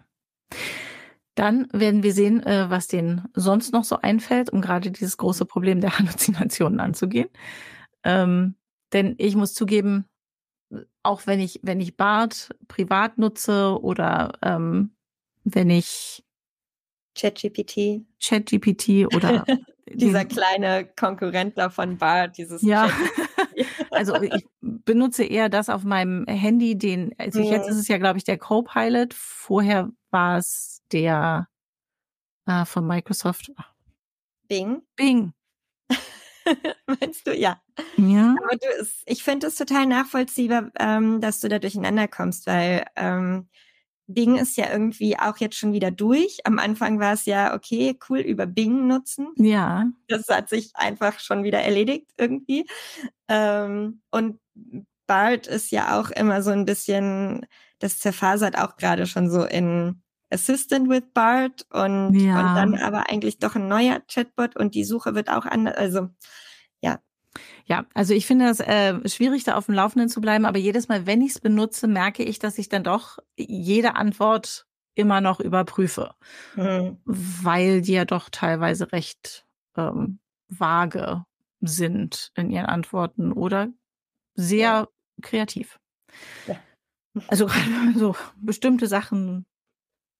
Dann 1.38 1.68
werden 1.72 2.03
wir 2.03 2.12
sehen, 2.12 2.42
äh, 2.42 2.68
was 2.68 2.88
denen 2.88 3.29
sonst 3.33 3.72
noch 3.72 3.85
so 3.85 4.01
einfällt, 4.01 4.51
um 4.51 4.61
gerade 4.61 4.90
dieses 4.90 5.16
große 5.18 5.44
Problem 5.44 5.81
der 5.81 5.90
Halluzinationen 5.98 6.81
anzugehen. 6.81 7.29
Ähm, 8.03 8.57
denn 8.92 9.14
ich 9.18 9.37
muss 9.37 9.55
zugeben, 9.55 10.07
auch 11.05 11.29
wenn 11.29 11.38
ich, 11.38 11.61
wenn 11.62 11.81
ich 11.81 11.96
Bart 11.96 12.51
privat 12.66 13.18
nutze 13.18 13.81
oder 13.81 14.33
ähm, 14.42 14.90
wenn 15.44 15.70
ich 15.70 16.24
ChatGPT. 17.16 18.05
ChatGPT 18.20 19.14
oder 19.14 19.44
dieser 19.92 20.24
kleine 20.24 20.88
Konkurrentler 20.98 21.70
von 21.70 21.98
Bart, 21.98 22.37
dieses 22.37 22.62
ja. 22.62 22.90
Also 23.90 24.20
ich 24.20 24.46
benutze 24.61 25.24
eher 25.24 25.48
das 25.48 25.68
auf 25.68 25.85
meinem 25.85 26.27
Handy, 26.27 26.77
den, 26.77 27.14
also 27.18 27.40
mhm. 27.40 27.46
jetzt 27.46 27.68
ist 27.68 27.77
es 27.77 27.88
ja, 27.88 27.98
glaube 27.98 28.18
ich, 28.18 28.24
der 28.24 28.38
Copilot. 28.38 29.14
Vorher 29.14 29.90
war 30.11 30.38
es 30.38 30.83
der 30.92 31.48
äh, 32.46 32.64
von 32.64 32.87
Microsoft. 32.87 33.53
Bing. 34.48 34.83
Bing. 34.96 35.33
Meinst 36.87 37.27
du, 37.27 37.35
ja. 37.35 37.61
Ja. 37.96 38.35
Aber 38.42 38.57
du, 38.57 38.87
ich 39.07 39.22
finde 39.22 39.48
es 39.48 39.57
total 39.57 39.87
nachvollziehbar, 39.87 40.70
ähm, 40.79 41.20
dass 41.20 41.40
du 41.40 41.48
da 41.48 41.59
durcheinander 41.59 42.09
kommst, 42.09 42.46
weil 42.46 42.87
ähm, 42.96 43.48
Bing 44.08 44.36
ist 44.36 44.56
ja 44.56 44.72
irgendwie 44.72 45.18
auch 45.18 45.36
jetzt 45.36 45.56
schon 45.56 45.74
wieder 45.74 45.90
durch. 45.90 46.38
Am 46.44 46.58
Anfang 46.58 46.98
war 46.98 47.12
es 47.12 47.26
ja, 47.26 47.54
okay, 47.54 47.98
cool, 48.08 48.20
über 48.20 48.46
Bing 48.46 48.86
nutzen. 48.86 49.28
Ja. 49.36 49.86
Das 50.08 50.28
hat 50.28 50.48
sich 50.48 50.70
einfach 50.74 51.20
schon 51.20 51.44
wieder 51.44 51.60
erledigt 51.60 52.10
irgendwie. 52.16 52.66
Ähm, 53.28 54.00
und 54.10 54.40
Bart 55.06 55.46
ist 55.46 55.70
ja 55.70 56.00
auch 56.00 56.10
immer 56.10 56.42
so 56.42 56.50
ein 56.50 56.64
bisschen, 56.64 57.46
das 57.80 57.98
zerfasert 57.98 58.58
auch 58.58 58.76
gerade 58.76 59.06
schon 59.06 59.30
so 59.30 59.44
in 59.44 60.02
Assistant 60.30 60.88
with 60.88 61.04
Bart 61.12 61.66
und, 61.70 62.14
ja. 62.14 62.40
und 62.40 62.56
dann 62.56 62.74
aber 62.76 63.10
eigentlich 63.10 63.38
doch 63.38 63.56
ein 63.56 63.68
neuer 63.68 64.00
Chatbot 64.08 64.56
und 64.56 64.74
die 64.74 64.84
Suche 64.84 65.14
wird 65.14 65.28
auch 65.30 65.44
anders. 65.44 65.76
Also 65.76 66.08
ja. 66.80 66.98
Ja, 67.66 67.87
also 67.94 68.14
ich 68.14 68.27
finde 68.27 68.48
es 68.48 68.61
äh, 68.61 69.07
schwierig, 69.09 69.44
da 69.44 69.57
auf 69.57 69.66
dem 69.66 69.74
Laufenden 69.74 70.09
zu 70.09 70.20
bleiben, 70.20 70.44
aber 70.44 70.59
jedes 70.59 70.88
Mal, 70.88 71.07
wenn 71.07 71.20
ich 71.20 71.33
es 71.33 71.40
benutze, 71.40 71.87
merke 71.87 72.22
ich, 72.22 72.38
dass 72.38 72.59
ich 72.59 72.68
dann 72.68 72.85
doch 72.85 73.18
jede 73.37 73.96
Antwort 73.96 74.66
immer 74.94 75.20
noch 75.20 75.40
überprüfe, 75.40 76.14
mhm. 76.57 76.98
weil 77.05 77.83
die 77.83 77.92
ja 77.92 78.05
doch 78.05 78.31
teilweise 78.31 78.90
recht 78.92 79.46
ähm, 79.77 80.18
vage 80.48 81.24
sind 81.61 82.33
in 82.35 82.51
ihren 82.51 82.66
Antworten 82.66 83.33
oder 83.33 83.68
sehr 84.35 84.59
ja. 84.59 84.88
kreativ. 85.22 85.79
Ja. 86.46 86.57
Also 87.29 87.46
gerade 87.46 87.92
so 87.98 88.16
bestimmte 88.37 88.87
Sachen 88.87 89.46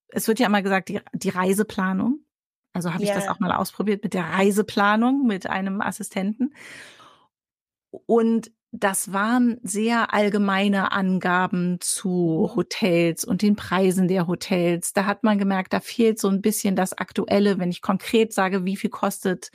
es 0.09 0.29
wird 0.29 0.39
ja 0.39 0.47
immer 0.47 0.63
gesagt, 0.63 0.89
die, 0.89 1.01
die 1.13 1.29
Reiseplanung. 1.29 2.21
Also 2.73 2.93
habe 2.93 3.03
ich 3.03 3.11
das 3.11 3.29
auch 3.29 3.41
mal 3.41 3.53
ausprobiert 3.53 4.05
mit 4.05 4.15
der 4.15 4.25
Reiseplanung 4.25 5.27
mit 5.27 5.49
einem 5.49 5.81
Assistenten. 5.81 6.55
Und 7.91 8.51
das 8.71 9.13
waren 9.13 9.59
sehr 9.63 10.13
allgemeine 10.13 10.93
Angaben 10.93 11.79
zu 11.81 12.53
Hotels 12.55 13.25
und 13.25 13.41
den 13.41 13.57
Preisen 13.57 14.09
der 14.09 14.27
Hotels. 14.27 14.93
Da 14.93 15.07
hat 15.07 15.25
man 15.25 15.39
gemerkt, 15.39 15.73
da 15.73 15.81
fehlt 15.81 16.21
so 16.21 16.29
ein 16.29 16.43
bisschen 16.43 16.77
das 16.77 16.93
Aktuelle, 16.93 17.59
wenn 17.59 17.71
ich 17.71 17.81
konkret 17.81 18.35
sage, 18.35 18.67
wie 18.67 18.77
viel 18.77 18.91
kostet 18.91 19.51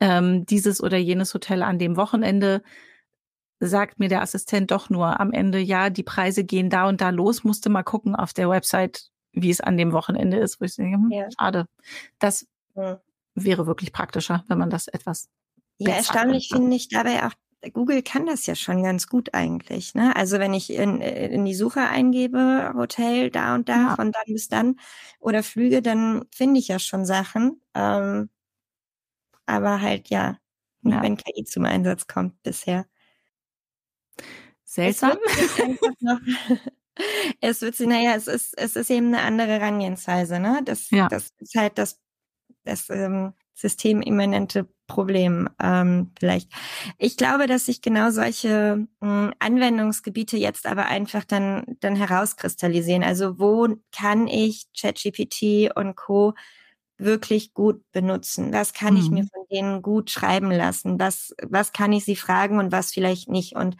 ähm, 0.00 0.46
dieses 0.46 0.82
oder 0.82 0.96
jenes 0.96 1.34
Hotel 1.34 1.62
an 1.62 1.78
dem 1.78 1.96
Wochenende, 1.96 2.62
sagt 3.60 3.98
mir 3.98 4.08
der 4.08 4.22
Assistent 4.22 4.70
doch 4.70 4.88
nur 4.88 5.20
am 5.20 5.32
Ende, 5.32 5.58
ja, 5.58 5.90
die 5.90 6.02
Preise 6.02 6.44
gehen 6.44 6.70
da 6.70 6.88
und 6.88 7.02
da 7.02 7.10
los, 7.10 7.44
musste 7.44 7.68
mal 7.68 7.82
gucken 7.82 8.16
auf 8.16 8.32
der 8.32 8.48
Website, 8.48 9.10
wie 9.32 9.50
es 9.50 9.60
an 9.60 9.76
dem 9.76 9.92
Wochenende 9.92 10.38
ist, 10.38 10.60
wo 10.60 10.64
ich 10.64 10.76
denke, 10.76 10.96
hm, 10.96 11.10
ja. 11.10 11.28
schade. 11.38 11.66
Das 12.18 12.46
ja. 12.74 13.00
wäre 13.34 13.66
wirklich 13.66 13.92
praktischer, 13.92 14.44
wenn 14.48 14.58
man 14.58 14.70
das 14.70 14.88
etwas. 14.88 15.28
Ja, 15.76 15.92
erstaunlich 15.92 16.48
finde 16.48 16.74
ich 16.74 16.88
dabei 16.88 17.26
auch, 17.26 17.32
Google 17.72 18.02
kann 18.02 18.26
das 18.26 18.46
ja 18.46 18.54
schon 18.54 18.82
ganz 18.82 19.06
gut 19.06 19.34
eigentlich. 19.34 19.94
Ne? 19.94 20.14
Also 20.16 20.38
wenn 20.38 20.54
ich 20.54 20.70
in, 20.70 21.00
in 21.00 21.44
die 21.44 21.54
Suche 21.54 21.80
eingebe, 21.80 22.72
Hotel 22.74 23.30
da 23.30 23.54
und 23.54 23.68
da, 23.68 23.76
ja. 23.76 23.96
von 23.96 24.12
dann 24.12 24.22
bis 24.26 24.48
dann 24.48 24.80
oder 25.18 25.42
Flüge, 25.42 25.82
dann 25.82 26.24
finde 26.30 26.60
ich 26.60 26.68
ja 26.68 26.78
schon 26.78 27.04
Sachen. 27.04 27.60
Ähm, 27.74 28.30
aber 29.46 29.80
halt 29.80 30.08
ja, 30.08 30.38
nicht 30.82 30.94
ja. 30.94 31.02
wenn 31.02 31.16
KI 31.16 31.44
zum 31.44 31.64
Einsatz 31.64 32.06
kommt 32.06 32.42
bisher. 32.42 32.86
Seltsam. 34.64 35.18
Es 37.40 37.62
wird 37.62 37.76
sie, 37.76 37.86
naja, 37.86 38.14
es 38.14 38.26
ist, 38.26 38.58
es 38.58 38.76
ist 38.76 38.90
eben 38.90 39.06
eine 39.06 39.22
andere 39.22 39.52
Herangehensweise, 39.52 40.38
ne? 40.38 40.60
Das, 40.64 40.90
ja. 40.90 41.08
das 41.08 41.32
ist 41.38 41.54
halt 41.54 41.78
das, 41.78 41.98
das 42.64 42.90
ähm, 42.90 43.32
systemimmanente 43.54 44.68
Problem 44.86 45.48
ähm, 45.62 46.10
vielleicht. 46.18 46.50
Ich 46.98 47.16
glaube, 47.16 47.46
dass 47.46 47.66
sich 47.66 47.80
genau 47.80 48.10
solche 48.10 48.88
mh, 49.00 49.26
hm, 49.26 49.34
Anwendungsgebiete 49.38 50.36
jetzt 50.36 50.66
aber 50.66 50.86
einfach 50.86 51.24
dann, 51.24 51.64
dann 51.80 51.94
herauskristallisieren. 51.94 53.04
Also 53.04 53.38
wo 53.38 53.68
kann 53.92 54.26
ich 54.26 54.66
ChatGPT 54.78 55.70
und 55.76 55.94
Co 55.94 56.34
wirklich 56.98 57.54
gut 57.54 57.82
benutzen? 57.92 58.52
Was 58.52 58.72
kann 58.72 58.94
mhm. 58.94 59.00
ich 59.00 59.10
mir 59.10 59.22
mhm. 59.22 59.28
von 59.28 59.46
denen 59.50 59.82
gut 59.82 60.10
schreiben 60.10 60.50
lassen? 60.50 60.98
Was, 60.98 61.34
was 61.42 61.72
kann 61.72 61.92
ich 61.92 62.04
sie 62.04 62.16
fragen 62.16 62.58
und 62.58 62.72
was 62.72 62.92
vielleicht 62.92 63.28
nicht? 63.28 63.54
Und 63.54 63.76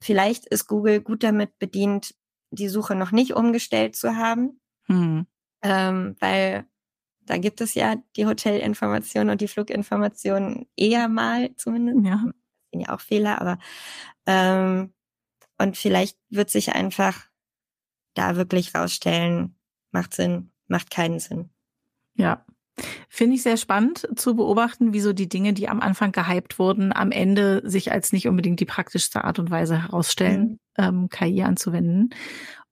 vielleicht 0.00 0.46
ist 0.46 0.66
Google 0.66 1.00
gut 1.00 1.22
damit 1.22 1.58
bedient, 1.58 2.14
die 2.50 2.68
Suche 2.68 2.94
noch 2.94 3.12
nicht 3.12 3.34
umgestellt 3.34 3.96
zu 3.96 4.16
haben, 4.16 4.60
hm. 4.86 5.26
ähm, 5.62 6.16
weil 6.20 6.66
da 7.28 7.36
gibt 7.36 7.60
es 7.60 7.74
ja 7.74 7.96
die 8.16 8.26
Hotelinformationen 8.26 9.30
und 9.30 9.40
die 9.40 9.48
Fluginformationen 9.48 10.66
eher 10.76 11.08
mal 11.08 11.54
zumindest. 11.56 12.06
Ja. 12.06 12.24
Das 12.24 12.70
sind 12.72 12.80
ja 12.80 12.94
auch 12.94 13.00
Fehler, 13.00 13.40
aber 13.40 13.58
ähm, 14.26 14.92
und 15.58 15.76
vielleicht 15.76 16.16
wird 16.30 16.50
sich 16.50 16.72
einfach 16.72 17.26
da 18.14 18.36
wirklich 18.36 18.74
rausstellen, 18.74 19.56
macht 19.90 20.14
Sinn, 20.14 20.50
macht 20.68 20.90
keinen 20.90 21.18
Sinn. 21.18 21.50
Ja. 22.14 22.44
Finde 23.08 23.34
ich 23.34 23.42
sehr 23.42 23.56
spannend 23.56 24.08
zu 24.14 24.36
beobachten, 24.36 24.92
wie 24.92 25.00
so 25.00 25.12
die 25.12 25.28
Dinge, 25.28 25.52
die 25.52 25.68
am 25.68 25.80
Anfang 25.80 26.12
gehypt 26.12 26.60
wurden, 26.60 26.92
am 26.92 27.10
Ende 27.10 27.60
sich 27.68 27.90
als 27.90 28.12
nicht 28.12 28.28
unbedingt 28.28 28.60
die 28.60 28.66
praktischste 28.66 29.24
Art 29.24 29.40
und 29.40 29.50
Weise 29.50 29.82
herausstellen, 29.82 30.60
mhm. 30.76 30.84
ähm, 30.84 31.08
KI 31.08 31.42
anzuwenden. 31.42 32.10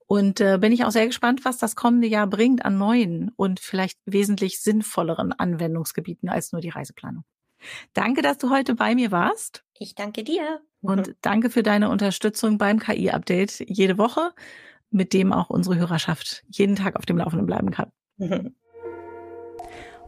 Und 0.06 0.40
äh, 0.40 0.58
bin 0.60 0.72
ich 0.72 0.84
auch 0.84 0.90
sehr 0.90 1.06
gespannt, 1.06 1.44
was 1.44 1.58
das 1.58 1.74
kommende 1.74 2.06
Jahr 2.06 2.28
bringt 2.28 2.64
an 2.64 2.78
neuen 2.78 3.30
und 3.36 3.58
vielleicht 3.58 3.98
wesentlich 4.06 4.60
sinnvolleren 4.60 5.32
Anwendungsgebieten 5.32 6.28
als 6.28 6.52
nur 6.52 6.60
die 6.60 6.68
Reiseplanung. 6.68 7.24
Danke, 7.92 8.22
dass 8.22 8.38
du 8.38 8.50
heute 8.50 8.74
bei 8.74 8.94
mir 8.94 9.10
warst. 9.10 9.64
Ich 9.78 9.94
danke 9.94 10.22
dir. 10.22 10.60
Und 10.80 11.16
danke 11.22 11.50
für 11.50 11.62
deine 11.62 11.90
Unterstützung 11.90 12.58
beim 12.58 12.78
KI-Update 12.78 13.64
jede 13.68 13.98
Woche, 13.98 14.32
mit 14.90 15.12
dem 15.12 15.32
auch 15.32 15.50
unsere 15.50 15.76
Hörerschaft 15.76 16.44
jeden 16.48 16.76
Tag 16.76 16.96
auf 16.96 17.06
dem 17.06 17.18
Laufenden 17.18 17.46
bleiben 17.46 17.70
kann. 17.70 17.90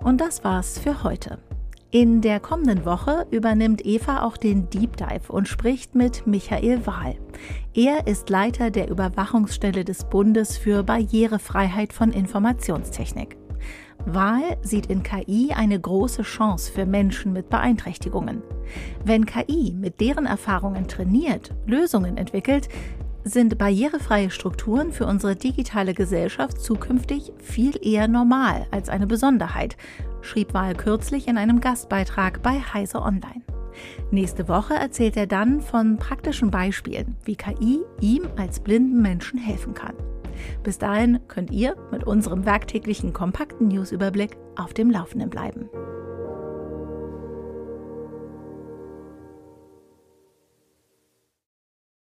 Und 0.01 0.21
das 0.21 0.45
war's 0.45 0.79
für 0.79 1.03
heute. 1.03 1.39
In 1.91 2.21
der 2.21 2.39
kommenden 2.39 2.85
Woche 2.85 3.27
übernimmt 3.31 3.87
Eva 3.87 4.23
auch 4.23 4.37
den 4.37 4.69
Deep 4.69 4.99
Dive 4.99 5.33
und 5.33 5.49
spricht 5.49 5.95
mit 5.95 6.27
Michael 6.27 6.87
Wahl. 6.87 7.15
Er 7.73 8.07
ist 8.07 8.29
Leiter 8.29 8.71
der 8.71 8.91
Überwachungsstelle 8.91 9.87
des 9.87 10.05
Bundes 10.05 10.59
für 10.59 10.83
Barrierefreiheit 10.83 11.95
von 11.95 12.13
Informationstechnik. 12.13 13.39
Wahl 14.05 14.59
sieht 14.61 14.87
in 14.87 15.03
KI 15.03 15.55
eine 15.57 15.81
große 15.81 16.25
Chance 16.25 16.71
für 16.71 16.85
Menschen 16.85 17.33
mit 17.33 17.49
Beeinträchtigungen. 17.49 18.43
Wenn 19.03 19.25
KI 19.25 19.73
mit 19.75 19.99
deren 19.99 20.27
Erfahrungen 20.27 20.89
trainiert, 20.89 21.55
Lösungen 21.67 22.19
entwickelt, 22.19 22.69
sind 23.25 23.59
barrierefreie 23.59 24.31
Strukturen 24.31 24.93
für 24.93 25.07
unsere 25.07 25.37
digitale 25.37 25.95
Gesellschaft 25.95 26.61
zukünftig 26.61 27.33
viel 27.39 27.75
eher 27.83 28.09
normal 28.09 28.67
als 28.71 28.89
eine 28.89 29.07
Besonderheit, 29.07 29.77
schrieb 30.21 30.55
Wahl 30.55 30.75
kürzlich 30.75 31.29
in 31.29 31.39
einem 31.39 31.61
Gastbeitrag 31.61 32.43
bei 32.43 32.61
Heise 32.61 33.03
Online. 33.03 33.43
Nächste 34.11 34.49
Woche 34.49 34.75
erzählt 34.75 35.17
er 35.17 35.27
dann 35.27 35.61
von 35.61 35.99
praktischen 35.99 36.51
Beispielen, 36.51 37.17
wie 37.25 37.37
KI 37.37 37.81
ihm 38.01 38.23
als 38.37 38.61
blinden 38.61 39.03
Menschen 39.03 39.39
helfen 39.39 39.75
kann. 39.75 39.95
Bis 40.63 40.79
dahin 40.79 41.21
könnt 41.29 41.51
ihr 41.51 41.77
mit 41.91 42.05
unserem 42.05 42.45
werktäglichen 42.45 43.13
kompakten 43.13 43.69
Newsüberblick 43.69 44.37
auf 44.57 44.75
dem 44.75 44.91
Laufenden 44.91 45.31
bleiben. 45.31 45.69